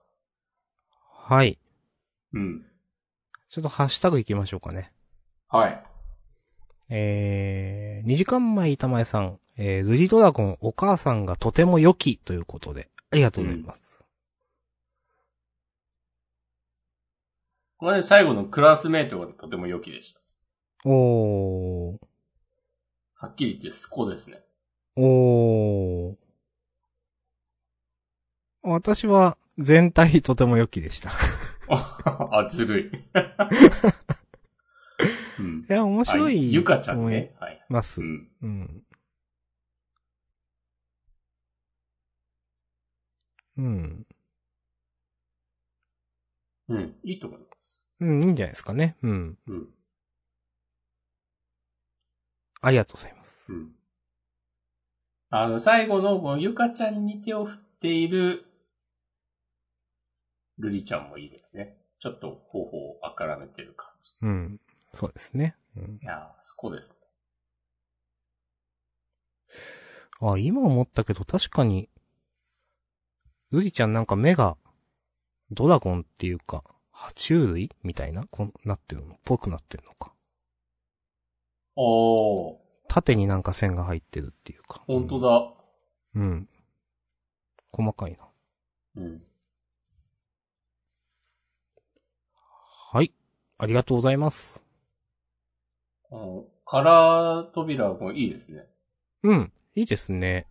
[1.26, 1.58] はい。
[2.34, 2.66] うん。
[3.48, 4.92] ちょっとハッシュタグ行きましょうかね。
[5.48, 5.82] はい。
[6.90, 14.00] えー、2時間前板前さん、えー、ルリドラゴンお母さんがとても良きということで、ありがとうございます。
[17.78, 20.20] これで最後のクラスメイトがとても良きでした。
[20.84, 21.96] おー。
[23.14, 24.42] はっきり言ってスコですね。
[24.96, 26.16] おー。
[28.62, 31.12] 私は全体とても良きでした。
[31.68, 32.90] あ、ずるい。
[35.38, 35.66] うん。
[35.68, 36.52] いや、面白あい。
[36.52, 37.34] ゆかちゃんね。
[37.38, 38.04] はいますう。
[38.04, 38.28] ん。
[38.42, 38.82] うん。
[43.56, 44.06] うん。
[46.68, 46.96] うん。
[47.02, 47.92] いいと思います。
[48.00, 48.96] うん、いいんじゃないですかね。
[49.02, 49.38] うん。
[49.46, 49.68] うん。
[52.60, 53.52] ありがとうございます。
[53.52, 53.72] うん。
[55.30, 58.46] あの、最後の、このゆかちゃんに手を振っている、
[60.58, 61.78] ルリちゃんもいいですね。
[61.98, 64.12] ちょっと方法をあからめてる感じ。
[64.20, 64.60] うん。
[64.92, 65.56] そうですね。
[65.76, 65.98] うん。
[66.02, 66.98] いやー、スコですね。
[70.20, 71.88] あ、今思ったけど確かに、
[73.50, 74.56] ルリちゃんなんか目が、
[75.50, 76.62] ドラゴンっていうか、
[76.92, 80.12] 爬虫類みたいなこんなってるのっぽくなってるのか。
[81.76, 84.82] おー、縦になんか線が入ってるっていうか。
[84.86, 85.52] 本当だ。
[86.14, 86.22] うん。
[86.22, 86.48] うん。
[87.72, 88.28] 細かいな。
[88.96, 89.22] うん。
[92.94, 93.12] はい。
[93.58, 94.62] ありがとうございます。
[96.04, 98.66] この、カラー扉もいいですね。
[99.24, 99.52] うん。
[99.74, 100.46] いいですね。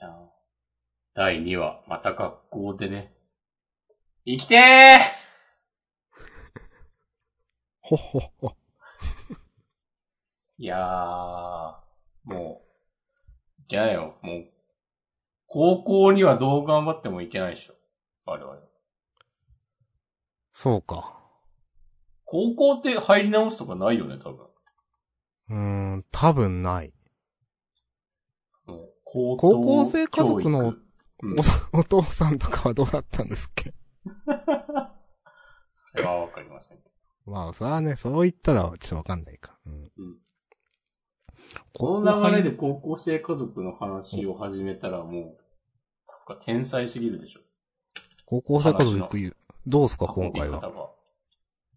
[0.00, 0.12] いやー
[1.12, 3.12] 第2話、また学校でね。
[4.24, 4.58] 生きてー
[7.92, 8.56] ほっほっほ。
[10.56, 11.74] いやー、
[12.24, 12.64] も
[13.58, 14.16] う、いけないよ。
[14.22, 14.48] もう、
[15.46, 17.74] 高校にはどう頑張ってもいけないでしょ。
[18.24, 18.69] 我々。
[20.62, 21.18] そうか。
[22.26, 24.46] 高校って入り直すとかないよね、多分。
[25.48, 26.92] うーん、多分ない。
[29.06, 30.80] 高校生家族の教育
[31.22, 31.36] うん
[31.80, 33.72] お、父さんとかはどうだったんですっけ？
[35.96, 36.78] それはわかりません。
[37.24, 39.58] まあ、それはね、そう言ったらちょっとわかんないか。
[39.64, 39.72] うん。
[39.96, 40.18] うん
[41.72, 45.30] この流れで高校生家族の話を始めたらもう、なん
[46.26, 47.40] か天才すぎるでしょ。
[48.26, 49.36] 高校生家族行く、
[49.70, 50.60] どうすか、今回は？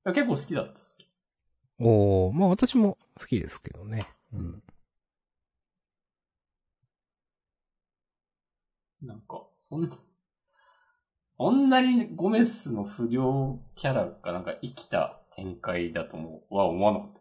[0.06, 1.08] 結構好きだったっすよ。
[1.80, 4.08] おー、まあ私も好きですけどね。
[4.34, 4.64] うん。
[9.04, 9.96] なんか、そんな、
[11.38, 17.20] こんなにゴメスの不良キャラがなんか生きた展開だともは思わなかった。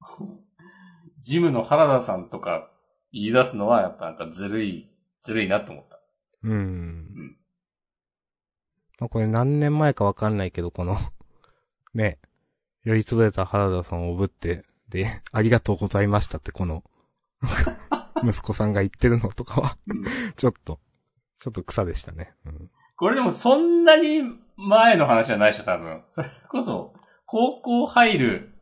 [1.22, 2.72] ジムの原田さんとか
[3.16, 4.90] 言い出すのはやっぱなんかずるい、
[5.22, 5.98] ずるいなって思った。
[6.42, 7.36] うん。
[9.00, 10.98] まあ、これ何年前かわかんないけど、この、
[11.94, 12.18] ね、
[12.84, 16.84] 酔いつぶれた原田さんをおぶって、で、 ありがとうございましたってこの、
[18.22, 19.78] 息子さんが言ってるのとかは、
[20.36, 20.78] ちょっと、
[21.40, 22.34] ちょっと草でしたね。
[22.44, 22.70] うん。
[22.96, 24.22] これでもそんなに
[24.56, 26.04] 前の話じゃないでしょ、多分。
[26.10, 26.94] それこそ、
[27.24, 28.55] 高校入る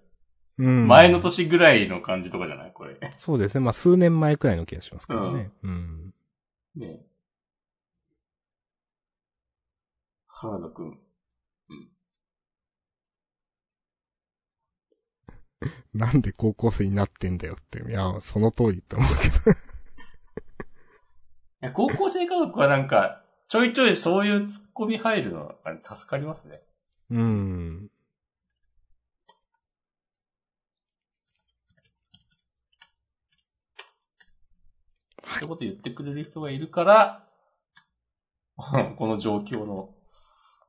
[0.59, 0.87] うん。
[0.89, 2.73] 前の年ぐらいの感じとかじゃない？
[2.73, 2.97] これ。
[3.19, 3.65] そうですね。
[3.65, 5.51] まあ、数年前くらいの気がしますけどね。
[5.63, 6.15] うん。
[6.77, 7.01] ね
[10.27, 10.99] 原田くん。
[15.95, 17.83] なんで高校生になってんだよって。
[17.91, 19.57] いや、その通りって思うけど。
[21.63, 26.61] いや高校生家族はなんか、ちょいちょいそういうツッコミ入るのはあれ助かりますね。
[27.11, 27.91] うん。
[35.45, 37.25] ってこと言ってくれる人がいるから、
[38.97, 39.95] この状況の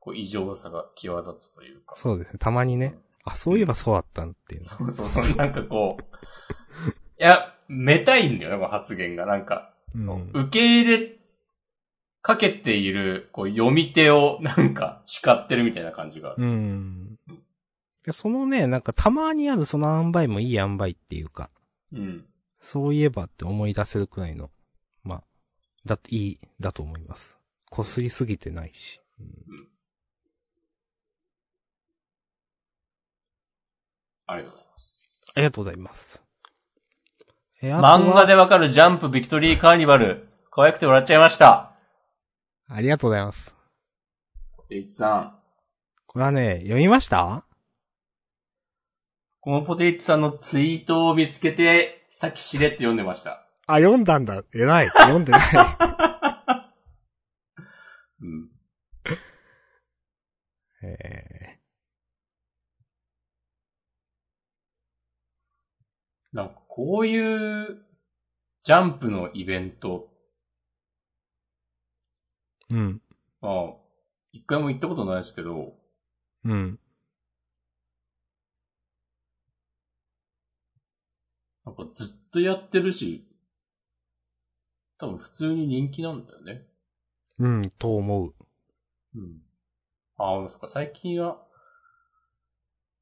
[0.00, 1.96] こう異常さが際立つというか。
[1.96, 2.38] そうですね。
[2.38, 2.98] たまにね。
[3.24, 4.68] あ、そういえばそうだったんっていうの。
[4.68, 5.36] そうそうそう。
[5.36, 9.26] なんかこう、いや、めたいんだよね、この発言が。
[9.26, 10.30] なんか、うん。
[10.32, 11.18] 受け入れ
[12.22, 16.44] かけている、こう、読み手をなんか叱ってるみたいな感じがある。
[16.44, 17.18] うん。
[18.04, 21.50] でそのね、なんかたまにあるその塩梅もいい塩梅っていうか、
[21.92, 22.24] うん。
[22.60, 24.55] そういえばって思い出せるくらいの、まあ、
[25.86, 27.38] だっていい、だと思います。
[27.70, 29.00] こすりすぎてないし。
[29.20, 29.26] うん
[34.28, 35.32] ありがとうございます。
[35.36, 36.22] ありがとうございます。
[37.62, 40.26] え、漫画でわかるジャンプビクトリーカーニバル。
[40.50, 41.76] 可愛くて笑っちゃいました。
[42.68, 43.54] ありがとうございます。
[44.68, 45.38] デイチさん。
[46.06, 47.44] これはね、読みました？
[49.38, 53.45] このポテイチさんのツイートを見つけて、さっきしれって読んでました。
[53.66, 54.44] あ、読んだんだ。
[54.54, 54.88] 偉い。
[54.88, 55.40] 読んでない。
[58.22, 58.48] うん。
[60.82, 61.58] え
[66.32, 67.84] なんかこういう、
[68.62, 73.02] ジャンプのイベント、ー、うん。
[73.40, 73.74] まあ、
[74.32, 75.74] 一回も行ったことないですけど、
[76.44, 76.78] うん。
[81.64, 83.25] なんかずっとやってるし、
[84.98, 86.66] 多分普通に人気なんだよね。
[87.38, 88.34] うん、と思う。
[89.14, 89.42] うん。
[90.16, 91.42] ああ、そっか、最近は、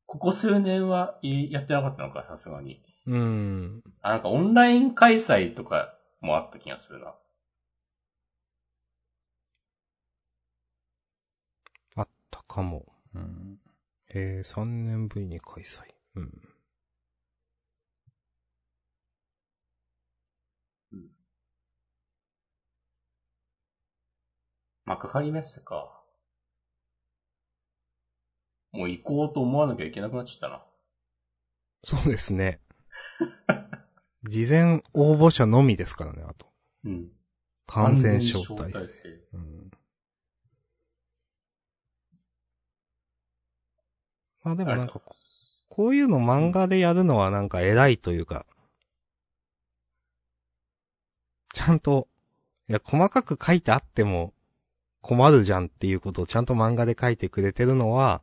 [0.07, 2.83] ここ数年はいやってなかったのか、さすがに。
[3.07, 3.83] うん。
[4.03, 7.15] あ、なんかオンライン開催とかもあった気がするな。
[11.97, 12.87] あったかも。
[13.15, 13.59] うん。
[14.11, 15.83] えー、3年ぶりに開催。
[16.17, 16.54] うん。
[24.85, 26.03] 幕張メッセか。
[28.73, 30.65] もう行こうと思わなきゃいけなくなっちゃったな。
[31.85, 32.61] そうですね。
[34.25, 36.47] 事前応募者のみですからね、あと。
[36.85, 37.13] うん。
[37.67, 39.09] 完全招待制。
[39.33, 39.71] うん。
[44.43, 45.15] まあでもなんかこ、
[45.69, 48.47] こういうの漫画でやるのはなんか偉いというか、
[51.55, 52.09] ちゃんと、
[52.69, 54.35] いや、細かく書いてあっても
[55.05, 58.23] 困るじゃんっていうことをちゃんと漫画で書いてくれてるのは、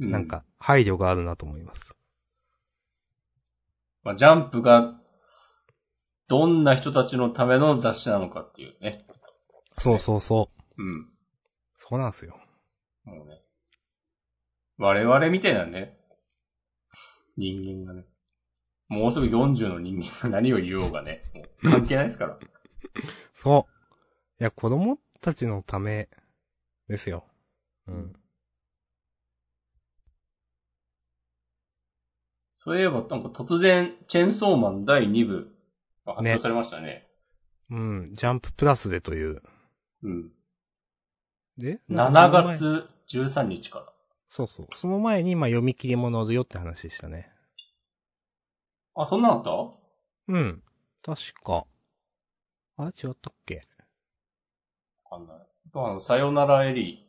[0.00, 0.26] うなん。
[0.26, 1.94] か配慮があるなと思います。
[4.02, 5.00] まあ、ジャンプが、
[6.26, 9.06] どんな人たちのための雑誌なのかっていうね。
[9.68, 10.82] そうそうそう。
[10.82, 11.08] うん。
[11.76, 12.36] そうなんですよ。
[13.04, 13.40] もうね。
[14.78, 15.96] 我々みたいなね、
[17.36, 18.04] 人間がね、
[18.88, 22.38] もうすぐ40の人間が何を言おうがね、もう関係ないですから。
[23.32, 24.42] そう。
[24.42, 26.08] いや、子供たちのため
[26.88, 27.24] ですよ。
[27.86, 28.12] うん。
[32.62, 35.56] そういえば、なんか突然、チェンソーマン第2部
[36.04, 37.08] が発表されましたね。
[37.70, 38.14] うん。
[38.14, 39.42] ジャンププラスでという。
[40.02, 40.32] うん。
[41.56, 42.10] で7。
[42.10, 43.92] なんか月13日から。
[44.28, 44.66] そうそう。
[44.74, 47.32] その前に、まあ、読み切り物るよって話でしたね。
[48.94, 50.34] あ、そんなのあった？
[50.34, 50.62] うん。
[51.02, 51.66] 確か。
[52.76, 53.66] あれ違ったっけ？
[55.10, 55.36] わかんない。
[55.74, 57.06] あの、さよならエリ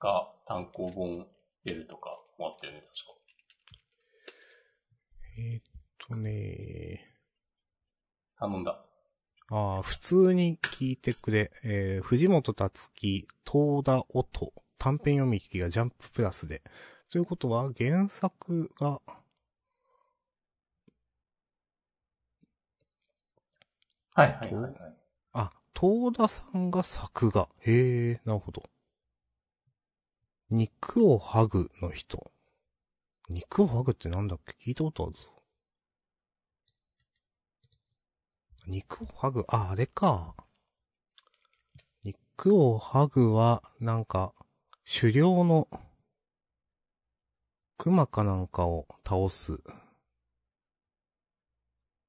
[0.00, 1.26] ーが単行本
[1.64, 3.20] 出るとかもあったよね、確か。
[5.38, 5.70] えーっと。
[6.10, 7.06] とね
[8.38, 8.84] 頼んだ。
[9.50, 11.52] ああ、普通に聞いてくれ。
[11.62, 16.62] えー、藤本達樹、東田音、短編読み聞きがジャンププラスで。
[17.12, 19.00] ということは、原作が、
[24.14, 24.99] はいはいはい、はい。
[25.80, 27.48] あ、東田さんが作画。
[27.60, 28.62] へえ、なるほど。
[30.50, 32.30] 肉を剥ぐの人。
[33.30, 34.70] 肉を剥ぐってなんだっけ？
[34.70, 35.30] 聞いたことあるぞ。
[38.66, 40.34] 肉を剥ぐ、あ、あれか。
[42.04, 44.34] 肉を剥ぐは、なんか、
[44.84, 45.68] 狩猟の、
[47.78, 49.58] 熊かなんかを倒す。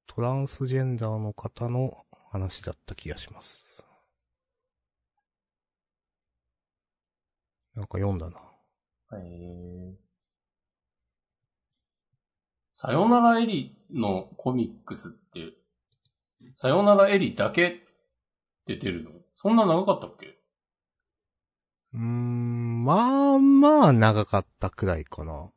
[0.08, 3.84] トランスジェンダーの方の話だった気がします。
[7.76, 8.38] なんか読んだな。
[9.18, 9.96] へえ。
[12.74, 15.54] さよならエリのコミックスって、
[16.56, 17.84] さよならエリだけ
[18.66, 19.12] 出てるの？
[19.36, 20.28] そんな長かったっけ？
[21.94, 25.52] うーん、まあまあ長かったくらいかな。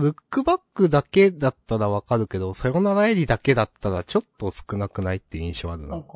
[0.00, 5.88] ルックバックだけだったらわかるけど、さよならエリだけだったらちょっと少なくないって印象あるな。
[5.88, 6.08] なんか、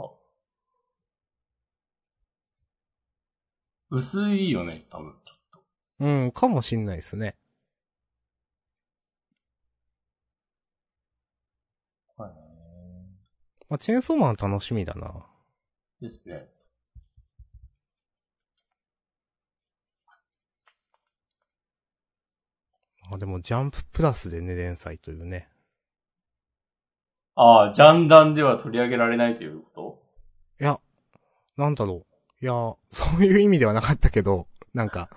[3.90, 5.38] 薄いよね、多分、ちょっ
[5.98, 6.04] と。
[6.04, 7.36] うん、かもしんないですね。
[12.16, 12.30] はい。
[13.68, 15.26] まあ、チェーンソーマンは楽しみだな。
[16.00, 16.55] ですね。
[23.12, 25.48] あ、でもジャンププラスでね、連載というね。
[27.34, 30.02] ああ、ジャンダンでは取り上げられないというこ
[30.58, 30.80] いや、
[31.56, 32.06] なんだろ
[32.40, 32.44] う。
[32.44, 32.52] いや、
[32.90, 35.10] そういう意味ではなかったけど、なんか、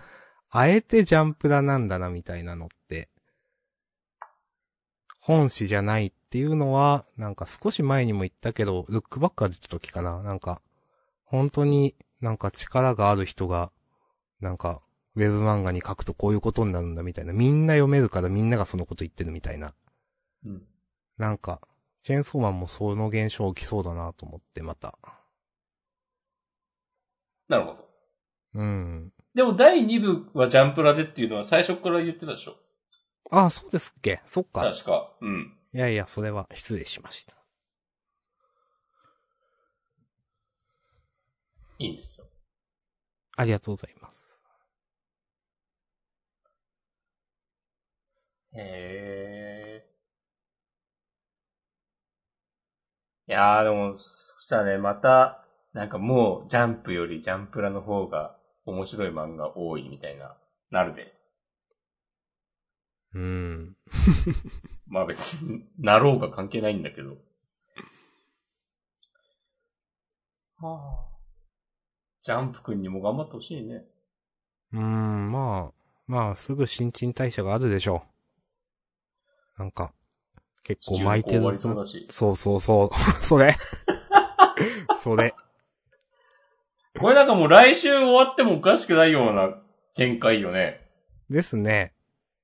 [0.51, 3.09] あえてジャンプラなんだなみたいなのって、
[5.21, 10.21] 本誌じゃないっていうのは、なんか少し前にも言ったけど、ルックバックが出た時かな。
[10.23, 10.61] なんか、
[11.23, 13.71] 本当になんか力がある人が、
[14.41, 14.81] なんか、
[15.15, 17.33] ウェブ漫画に書くとこういうことになるんだみたいな。
[17.33, 19.69] みんな読めるからみんながそのこと言ってるみたいな。
[19.69, 19.75] と
[20.45, 20.63] うん。
[21.17, 21.61] なんか、
[22.03, 24.97] チェーンソーマンもその現象起きそうだなと思って、また。
[27.49, 27.89] なるほど。
[28.53, 29.11] うん。
[29.33, 32.55] でも第2部はジャンプラでっていうのは最初から言ってたでしょ？
[33.31, 34.61] ああ、そうですっけそっか。
[34.61, 35.13] 確か。
[35.21, 35.57] うん。
[35.73, 37.35] いやいや、それは失礼しました。
[41.77, 42.25] いいんですよ。
[43.37, 44.28] ありがとうございます。
[48.53, 49.89] へえ。
[53.27, 58.35] いやーでも、そしたらね、また、なんかもう、ジャンプよりジャンプラの方が
[58.65, 60.35] 面白い漫画多いみたいな、
[60.71, 61.13] なるで。
[63.13, 63.77] うん。
[64.87, 67.17] まあ別になろうが関係ないんだけど。
[70.57, 71.09] はあ。
[72.21, 73.85] ジャンプくんにも頑張ってほしいね。
[74.73, 75.73] うん、まあ、
[76.05, 78.18] まあ、すぐ新陳代謝があるでしょう。
[79.59, 79.91] なんか、
[80.63, 81.59] 結構巻いてる終わり。
[81.59, 82.07] そうだし。
[82.09, 82.89] そうそうそう。
[83.23, 83.55] それ。
[85.03, 85.35] それ。
[86.97, 89.61] これなんかもう来週終わってもおかしくないような
[89.95, 90.89] 展開よね。
[91.29, 91.93] ですね。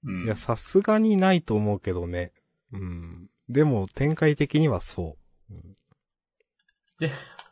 [0.04, 0.26] うん。
[0.26, 2.34] いや、さすがにないと思うけどね。
[2.74, 3.30] うん。
[3.48, 5.18] でも、展開的にはそ
[7.00, 7.08] う。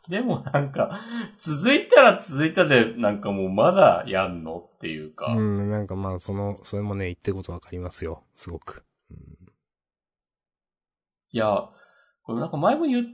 [0.08, 1.00] でもなんか、
[1.38, 5.32] 続いたら続いたで、なんかもうまだやんのっていうか。
[5.32, 8.22] うん、なんかまあ、その、それもね、言ってることわかりますよ。
[8.36, 8.84] すごく。
[11.34, 11.68] いや、
[12.22, 13.06] これなんか前も言っ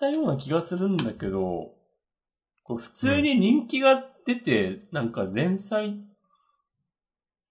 [0.00, 1.70] たような気がするんだけど、
[2.64, 6.00] これ普通に人気が出て、なんか連載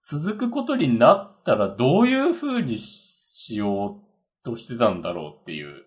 [0.03, 5.85] 続くことになったらどういう風にしようとしてたんだろうっていう。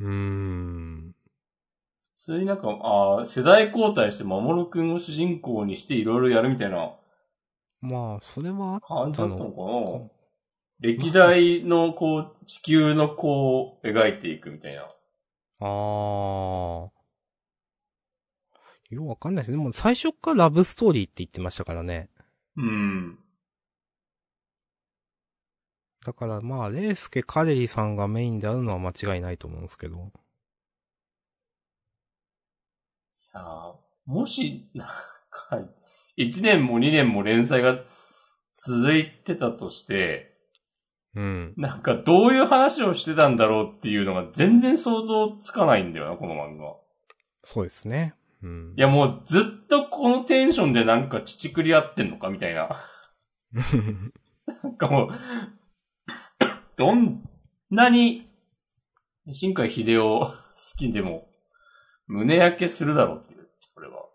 [0.00, 1.14] うーん。
[2.16, 6.92] 普通になんか、ああ、世代交代して守くんを主人公にしていろいろやるみたいな
[7.80, 10.10] まあ、それはあっ感じだったのたかなの
[10.82, 14.82] 歴代のこう、地球のこう、描いていくみたいな。
[14.82, 14.88] あ
[15.60, 16.90] あ。
[18.90, 19.52] よくわかんないです。
[19.52, 22.10] でも最初からラブストーリーって言ってましたからね。
[22.56, 23.16] うん。
[26.04, 29.94] だからまあ、レイスケ・カレリさんがメインであるのは間違いないと思うんですけど。
[29.94, 30.00] い
[33.32, 33.74] やー
[34.04, 34.88] もし、なん
[35.30, 35.60] か、
[36.18, 37.78] 1年も2年も連載が
[38.56, 40.31] 続いてたとして、
[41.14, 41.54] うん。
[41.56, 46.76] なんかどういう話をしてたんだろうっていうのが全然想像つかないんだよな、この漫画。
[47.44, 48.14] そうですね。
[48.42, 48.74] うん。
[48.76, 52.86] いやもうずっとこのテンションでなんか乳くり合ってんのかみたいな。
[54.62, 55.10] なんかもう、
[56.76, 57.22] どん、
[57.70, 58.28] なに、
[59.30, 60.34] 新海秀夫好
[60.78, 61.28] きでも、
[62.06, 64.06] 胸焼けするだろうっていう、それは。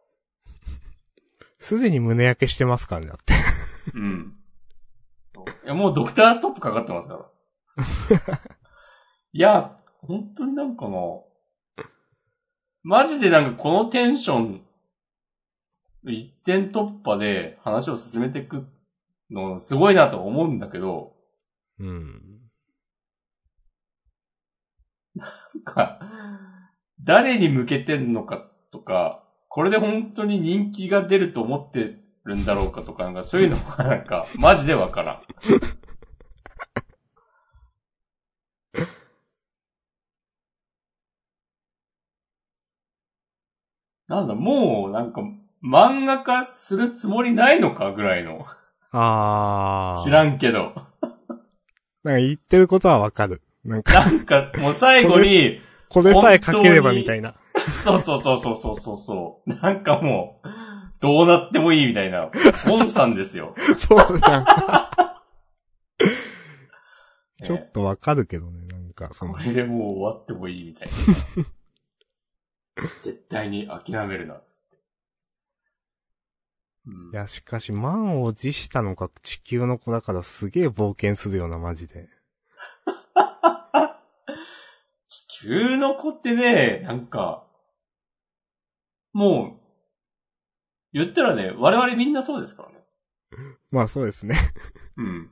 [1.60, 3.34] すでに胸焼けしてますからね、だって。
[3.94, 4.37] うん。
[5.66, 7.26] いや、もうドクターストップかかってますから。
[9.34, 10.98] いや、本当になんかな、
[12.84, 14.66] マジでなんかこのテンション、
[16.06, 18.66] 一点突破で話を進めていく
[19.30, 21.16] のすごいなと思うんだけど、
[21.80, 22.22] うん。
[25.16, 26.00] なんか、
[27.02, 35.22] 誰に向けてんのかとか、これで本当に人気が出ると思ってるんだろうかとか、なんかそういうのがなんか、 マジでわからん。
[44.08, 45.22] なんだ、もう、なんか、
[45.64, 48.46] 漫画化するつもりないのかぐらいの。
[48.92, 50.04] あー。
[50.04, 50.74] 知らんけど。
[52.04, 53.42] なんか言ってることはわかる。
[53.66, 55.60] なんか、なんか、もう最後に、
[55.90, 57.34] これさえ書ければみたいな。
[57.84, 59.50] そうそうそうそうそうそうそう。
[59.54, 60.48] なんかもう、
[61.00, 62.32] どうなってもいいみたいな、
[62.68, 63.54] ゴンさんですよ。
[63.78, 64.46] そう、なん
[67.44, 70.94] ちょっとわかるけどね、なんか、そのこ、れでもう終わってもいいみたいな。
[73.02, 74.78] 絶対に諦めるな、つって。
[76.88, 82.10] うんいや、しかし、満を持したのが地球の子だからすげえ冒険するような、マジで。
[85.08, 87.46] 地球の子ってね、なんか、
[89.14, 89.67] もう、
[90.94, 92.76] 言ったらね、我々みんなそうですからね。
[93.72, 94.36] まあそうですね。
[94.98, 95.32] うん。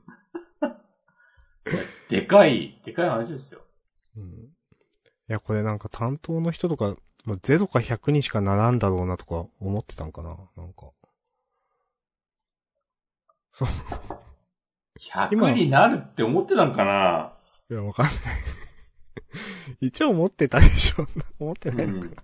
[2.09, 3.61] でかい、でかい話ですよ。
[4.17, 4.23] うん。
[4.23, 4.51] い
[5.27, 10.91] や、これなんか担当の人とか、まあ、0か100にしかならんだろうなとか思ってたんかななんか。
[13.51, 13.67] そう。
[14.99, 17.33] 100になるって思ってたんかな
[17.69, 18.15] いや、わかんない。
[19.81, 21.07] 一応思ってたでしょ
[21.39, 22.05] 思ってうないのか。
[22.07, 22.15] ん。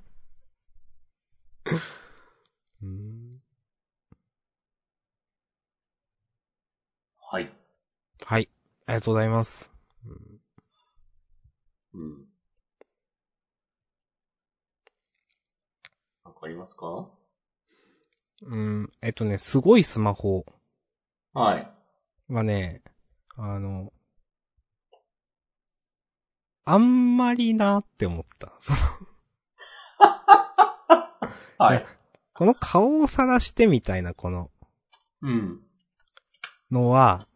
[2.82, 3.42] うん。
[7.20, 7.54] はい。
[8.26, 8.50] はい。
[8.88, 9.70] ありがとうございます。
[10.06, 10.42] うん
[11.94, 12.26] うん。
[16.24, 17.10] なんかありますか？
[18.44, 20.46] うん、えっとね、すごいスマホ
[21.34, 21.72] はい。
[22.34, 22.82] はね、
[23.36, 23.94] あの、
[26.66, 28.54] あんまりなって思った。
[28.60, 28.80] その
[31.60, 32.01] はい。
[32.34, 34.50] この顔を晒してみたいなこの
[35.22, 35.62] うん。
[36.72, 37.28] のは、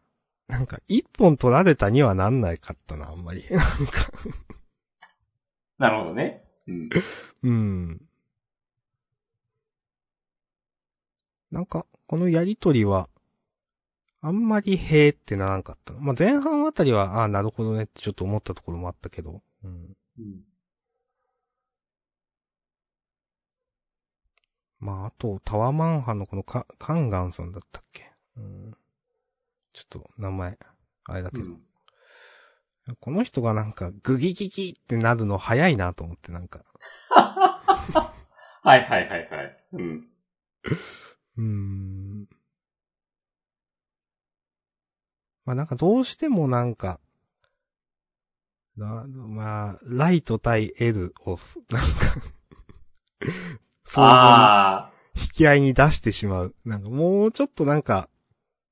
[0.48, 3.44] なんか一本取られたにはなんないかったな、あんまり。
[3.52, 4.12] なんか、
[5.78, 6.44] なるほどね。
[6.68, 6.90] うん。
[7.44, 8.02] うん。
[11.52, 13.10] なんか、このやりとりは、
[14.22, 16.00] あんまりへーってならんかったの。
[16.00, 19.96] まあ、前半あたりは、ああ、なるほどねってちょっと思ったところもあったけど、うん。
[20.20, 20.44] うん。
[24.86, 28.12] まあ、あと、タワマンハンのこのカ、カンガンさんだったっけ？
[28.38, 28.78] うん。
[29.74, 30.60] ちょっと、名前、
[31.06, 31.46] あれだけど。
[31.46, 31.62] うん
[33.00, 36.64] この人がなんか、グギギギってなるの早いなと思って、なんか。
[37.10, 39.64] はいはいはいはい。
[39.74, 40.08] うん。
[41.38, 42.28] うーん。
[45.46, 47.00] まあなんかどうしてもなんか、
[48.78, 51.40] なまあ、ライト対 L を、
[51.72, 51.88] なんか、
[53.96, 54.92] そうああ。
[55.16, 56.56] 引き合いに出してしまう。
[56.66, 58.10] なんかもうちょっとなんか、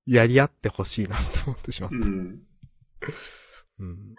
[0.05, 1.91] やり合ってほしいなと思ってしまう。
[1.93, 2.41] うん。
[3.79, 4.15] うん。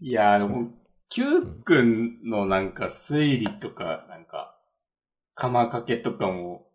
[0.00, 0.70] いやー、でそも、
[1.08, 4.56] Q 君のなんか推理とか、なんか、
[5.34, 6.68] 釜かけとかも、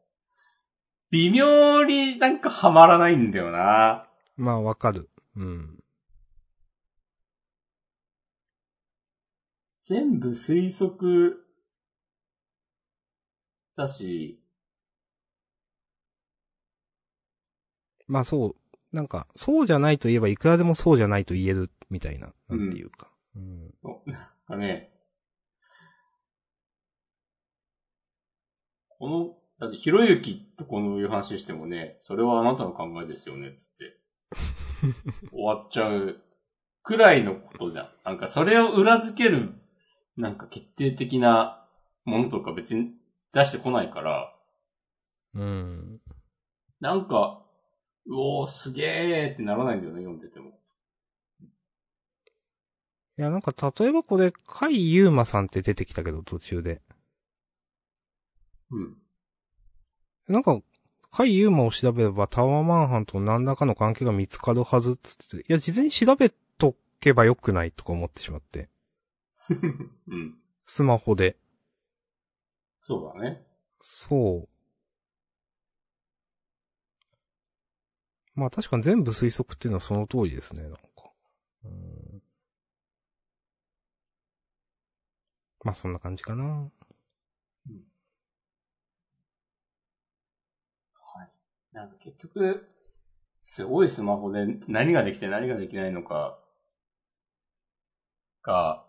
[1.12, 4.10] 微妙になんかハマらないんだよな。
[4.36, 5.10] まあわかる。
[5.38, 5.83] うん。
[9.84, 11.46] 全部推測
[13.76, 14.40] だし、
[18.08, 18.56] まあそう、
[18.96, 23.12] なんか、そうじゃないと言えばいくらでもそうじゃないと言えるみたいな、なんていうか。
[23.36, 23.74] うん。
[24.06, 24.92] なんかね、
[29.00, 33.98] この、だってひろゆきとこのいう話してもね、それはあなたの考えですよね、つって。
[35.32, 36.22] 終わっちゃう
[36.84, 37.90] くらいのことじゃん。
[38.06, 39.54] なんかそれを裏付ける、
[40.18, 41.66] なんか決定的な
[42.06, 42.92] ものとか別に
[43.34, 44.34] 出してこないから、
[45.36, 46.00] うん。
[46.80, 47.44] なんか、
[48.06, 50.60] うおー、すげーってならないんだよね、読んでても。
[53.18, 56.82] いや、なんか、例えばこれ、甲斐優馬さんって出てきたけど、途中で。
[58.72, 58.98] うん。
[60.28, 68.70] なんか、甲海ユーマを調べればタワーマンハンと何らかの関係が見つかるはずっつってて、いや、事前に調べとけばよくないとか思ってしまって。
[70.08, 70.36] うん。
[70.66, 71.38] スマホで。
[72.82, 73.46] そうだね。
[73.80, 74.50] そう。
[78.36, 80.80] まあ確かに全部推測っていうのはその通りですね、なんか。
[81.66, 82.04] うん
[85.64, 86.44] まあそんな感じかな。
[86.44, 86.70] は
[91.24, 91.30] い。
[91.72, 92.68] なんか結局、
[93.44, 96.40] すごいスマホで何ができて何ができないのか
[98.44, 98.86] が、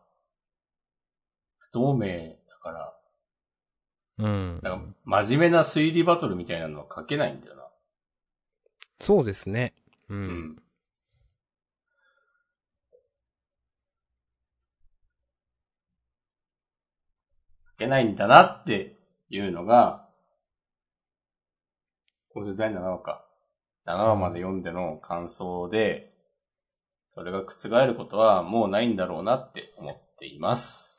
[1.75, 2.95] 不透明だから、
[4.19, 4.61] うん。
[4.63, 7.65] なんか真面目な推理バトルみたいなのは書けないんだよな。
[9.01, 9.75] そうですね。
[10.09, 10.15] う。
[10.15, 10.23] うん
[10.53, 10.57] ん。
[17.73, 18.97] 書けないんだなって
[19.29, 20.09] いうのが、
[22.33, 23.27] これで第7話か。
[23.85, 26.15] 7話まで読んでの感想で、
[27.11, 30.94] それが覆ることはもうないんだろうなって思っています。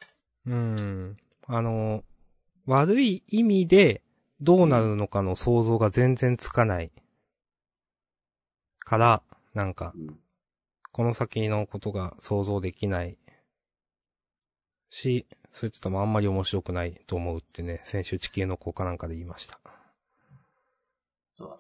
[0.48, 1.18] うん。
[1.48, 2.04] あの、
[2.66, 4.02] 悪い意味で
[4.42, 6.92] どうなるのかの想像が全然つかない。
[8.80, 9.24] から、
[9.54, 10.20] なんか、うん。
[10.92, 13.18] この先のことが想像できない。
[14.90, 19.60] し、それちょっとあんまり面白くないと思うってね、先週地球の効果なんかで言いました。
[21.34, 21.58] そうだ。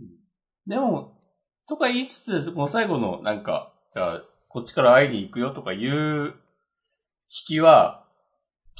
[0.00, 0.08] うん
[0.66, 1.16] でも、
[1.66, 6.34] とか言いつつ、この最後のなんか、じゃあ、こっちから会いに行くよとかいう
[7.28, 8.06] 引きは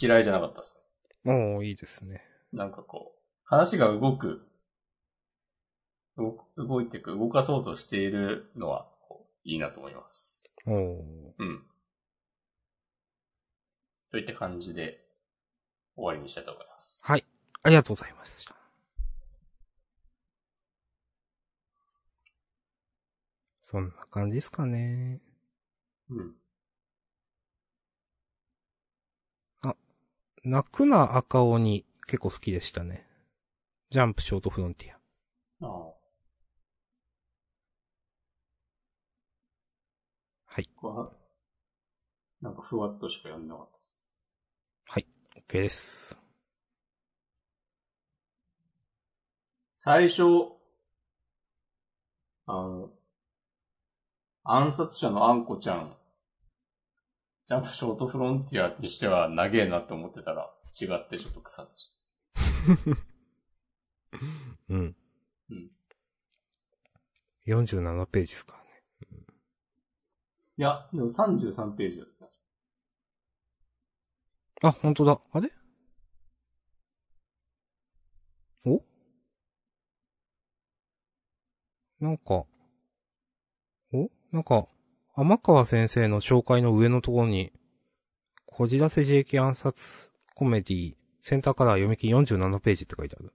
[0.00, 0.80] 嫌いじゃなかったです
[1.24, 1.32] ね。
[1.56, 2.24] おー、いいですね。
[2.52, 4.46] なんかこう、話が動く、
[6.16, 8.86] 動く動いていく、動かそうとしているのは、
[9.42, 10.54] いいなと思います。
[10.66, 11.32] おー。
[11.38, 11.64] うん。
[14.12, 15.04] といった感じで、
[15.96, 17.02] 終わりにしたいと思います。
[17.04, 17.24] はい。
[17.62, 18.59] ありがとうございました。
[23.70, 25.20] そんな感じですかね。
[26.10, 26.34] うん。
[30.42, 33.06] 泣くな赤鬼結構好きでしたね。
[33.90, 34.92] ジャンプショートフロンティ
[35.64, 35.66] ア。
[35.66, 35.92] ああ。
[40.46, 40.64] はい。
[40.74, 41.12] ここは、
[42.40, 44.14] なんかふわっとしか読んでなかったです。
[44.86, 45.06] はい。
[45.46, 46.18] OK です。
[49.84, 50.22] 最初、
[52.46, 52.99] あの、
[54.44, 55.96] 暗殺者のあんこちゃん、
[57.46, 62.00] ジャンプショートフロンティアにしては長えなって思ってたら、違ってちょっと草でした。
[64.70, 64.96] うん。
[65.50, 65.70] うん。
[67.46, 68.70] 47ページですからね。
[70.56, 72.08] いや、でも33ページだっ
[74.60, 74.68] た。
[74.68, 75.20] あ、本当だ。
[75.32, 75.50] あれ？
[78.64, 78.84] お？
[81.98, 82.49] なんか、お
[84.32, 84.66] なんか、
[85.14, 87.52] 天川先生の紹介の上のところに、
[88.46, 93.32] こじらせ自益暗殺コメディ、センターカラー読み切り47ページって書いてある。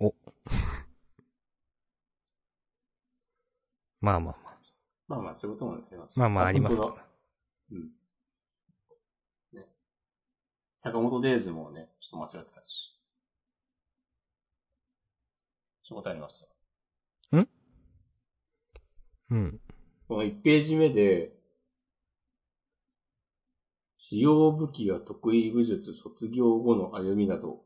[0.00, 0.08] お、
[4.00, 4.56] まあまあまあ。
[5.08, 6.08] まあまあ、そういうことなんですよ。
[6.16, 7.06] まあまああります本当だ
[7.72, 7.90] うん。
[9.52, 9.66] ね。
[10.78, 12.98] 坂本デイズもね、ちょっと間違ってたし。
[15.82, 16.48] ちょっと答えありますよ。
[19.30, 19.60] うん。
[20.08, 21.32] この1ページ目で、
[23.98, 27.64] 使用武器や得意武術卒業後の歩みなど、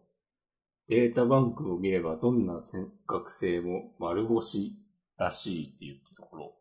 [0.88, 2.60] データバンクを見ればどんな
[3.06, 4.74] 学生も丸腰
[5.18, 6.54] らしいっていうところ。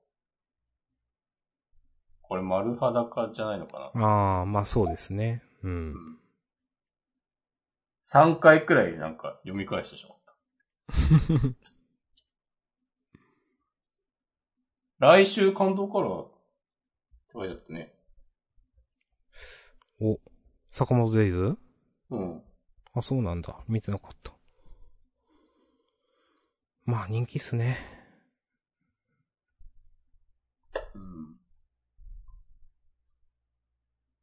[2.22, 4.06] これ丸裸じゃないのかな？
[4.06, 5.42] ああ、まあそうですね。
[5.64, 6.20] うん。
[8.06, 10.36] 3回くらいなんか読み返してしまった。
[15.00, 17.94] 来週関東からって書いてあったね。
[20.02, 20.20] お、
[20.72, 21.58] 坂本デイズ？
[22.10, 22.44] うん。
[22.94, 23.58] あ、そうなんだ。
[23.68, 24.34] 見てなかった。
[26.84, 27.78] まあ人気っすね。
[30.96, 31.38] うん。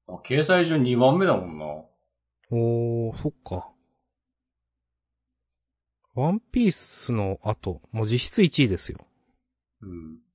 [0.09, 1.65] あ、掲載順2番目だもんな。
[2.51, 3.73] おー、そっか。
[6.15, 8.99] ワンピースの後、もう実質1位ですよ。
[9.81, 10.26] うん。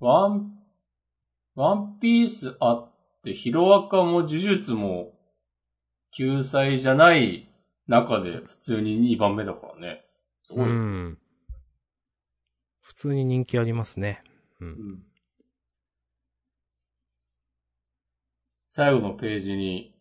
[0.00, 0.52] ワン、
[1.54, 2.92] ワンピースあっ
[3.24, 5.12] て、ヒロアカも呪術も、
[6.12, 7.48] 救済じゃない
[7.86, 10.04] 中で普通に2番目だからね。
[10.42, 10.90] すごいですね。
[10.90, 11.18] ん。
[12.80, 14.22] 普通に人気ありますね。
[14.60, 14.68] うん。
[14.68, 15.08] うん
[18.70, 19.92] 最後のページに、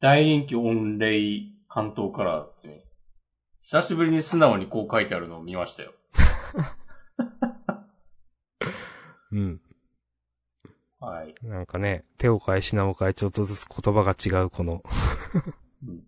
[0.00, 2.84] 大人気御礼関東カラーってね、
[3.62, 5.94] 久しぶりに素直にこう書いてあるのを見ましたよ。
[9.36, 9.60] うん。
[10.98, 11.34] はい。
[11.42, 14.82] なんかね、手を変え品を変えちょっとずつ言葉が違うこの、
[15.86, 16.06] うん。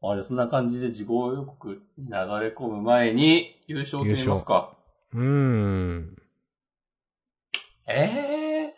[0.00, 4.76] あ、じゃあそんな感じで事後予告に流れ込む前に優勝決めますか。
[5.12, 6.16] うーん。
[7.88, 8.76] ええ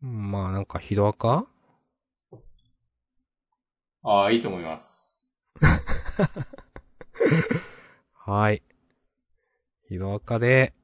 [0.00, 1.46] まあなんかヒロアカ？
[2.32, 2.38] ー。
[4.02, 5.32] ああ、いいと思います。
[8.14, 8.62] はい。
[9.88, 10.74] ヒロアカで、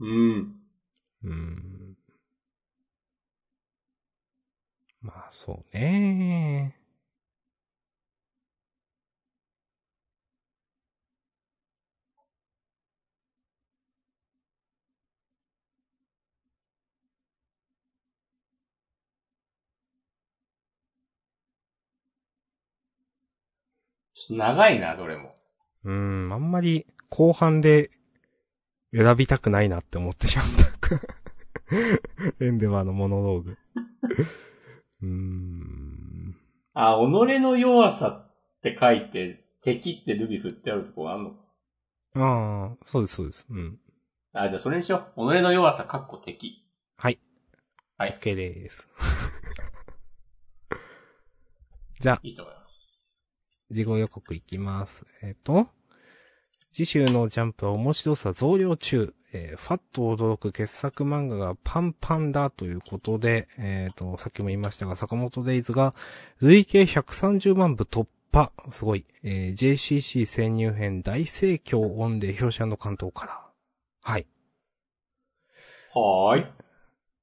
[0.00, 0.56] うん。
[1.22, 1.96] うーん。
[5.02, 6.76] まあそうね
[24.14, 25.34] ちょっと長いな、どれも。
[25.84, 25.92] うー
[26.28, 27.90] ん、あんまり後半で
[28.92, 30.70] 選びたくないなって思ってしまった。
[32.44, 33.56] エンデバーのモノローグ。
[35.02, 36.36] うーん。
[36.74, 41.36] あ、己の弱さって書いて、敵ってルビ振ってあるとこあんのか。
[42.14, 43.46] ああ、そうです、そうです。
[43.48, 43.78] うん。
[44.32, 45.20] あ、じゃあそれにしよう。
[45.32, 46.64] 己の弱さ、かっこ敵。
[46.96, 47.20] はい。
[47.96, 48.18] はい。
[48.20, 48.88] OK です。
[52.00, 53.30] じゃあ、いいと思います。
[53.70, 55.06] 事後予告いきます。
[55.22, 55.68] えっ、と、
[56.72, 59.14] 次週のジャンプは面白さ増量中。
[59.32, 65.94] えーファッと驚く傑作漫画がパンパンだということで、えっ、と、さっきも言いましたが、坂本デイズが
[66.40, 68.52] 累計130万部突破。
[68.70, 69.04] すごい。
[69.22, 73.40] えー JCC 潜入編大盛況オンで表紙関東から。
[74.02, 74.26] はい。
[75.94, 76.46] はーい。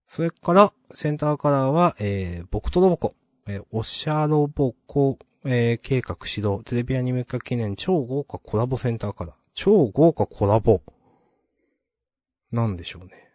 [0.05, 3.15] それから、センターカラーは、えー、僕とロボコ、
[3.47, 9.35] えー、おしゃロボコ、えー、計画始動、テレビアニメ化記念超豪華コラボセンターカラー。
[9.53, 10.81] 超豪華コラボ。
[12.51, 13.29] なんでしょうね。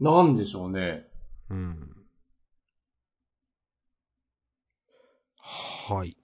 [0.00, 1.06] なんでしょうね。
[1.50, 1.96] うん。
[5.36, 6.16] はい。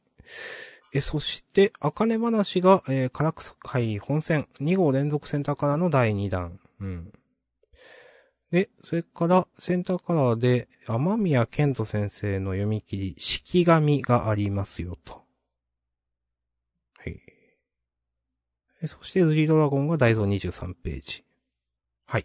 [0.93, 6.59] え、そして、あかね話が、えー、唐草会本戦、2号連続センターカラーの第2弾。
[6.81, 7.12] うん。
[8.51, 15.22] で、それから、センターカラーで、天宮健人先生の読み切り、式紙がありますよ、と。
[16.99, 17.20] はい。
[18.80, 21.24] えそして、ズリードラゴンが大蔵23ページ。
[22.07, 22.24] はい。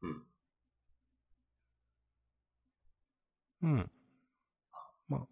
[0.00, 0.22] うん。
[3.62, 3.90] うん。
[5.08, 5.26] まあ、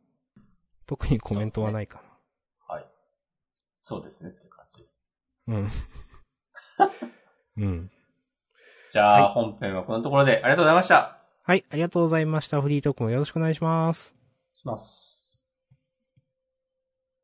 [0.85, 2.03] 特にコメントはないか
[2.69, 2.87] はい。
[3.81, 5.01] そうですねっていう感じです。
[5.47, 5.57] な。
[5.57, 5.69] うん。
[7.65, 7.91] うん。
[8.95, 11.19] じゃあ、はい本編はこのところでありがとうございました。
[11.43, 12.63] はい、ありがとうございました。
[12.63, 14.15] フリートークもよろしくお願いします。
[14.53, 15.14] します。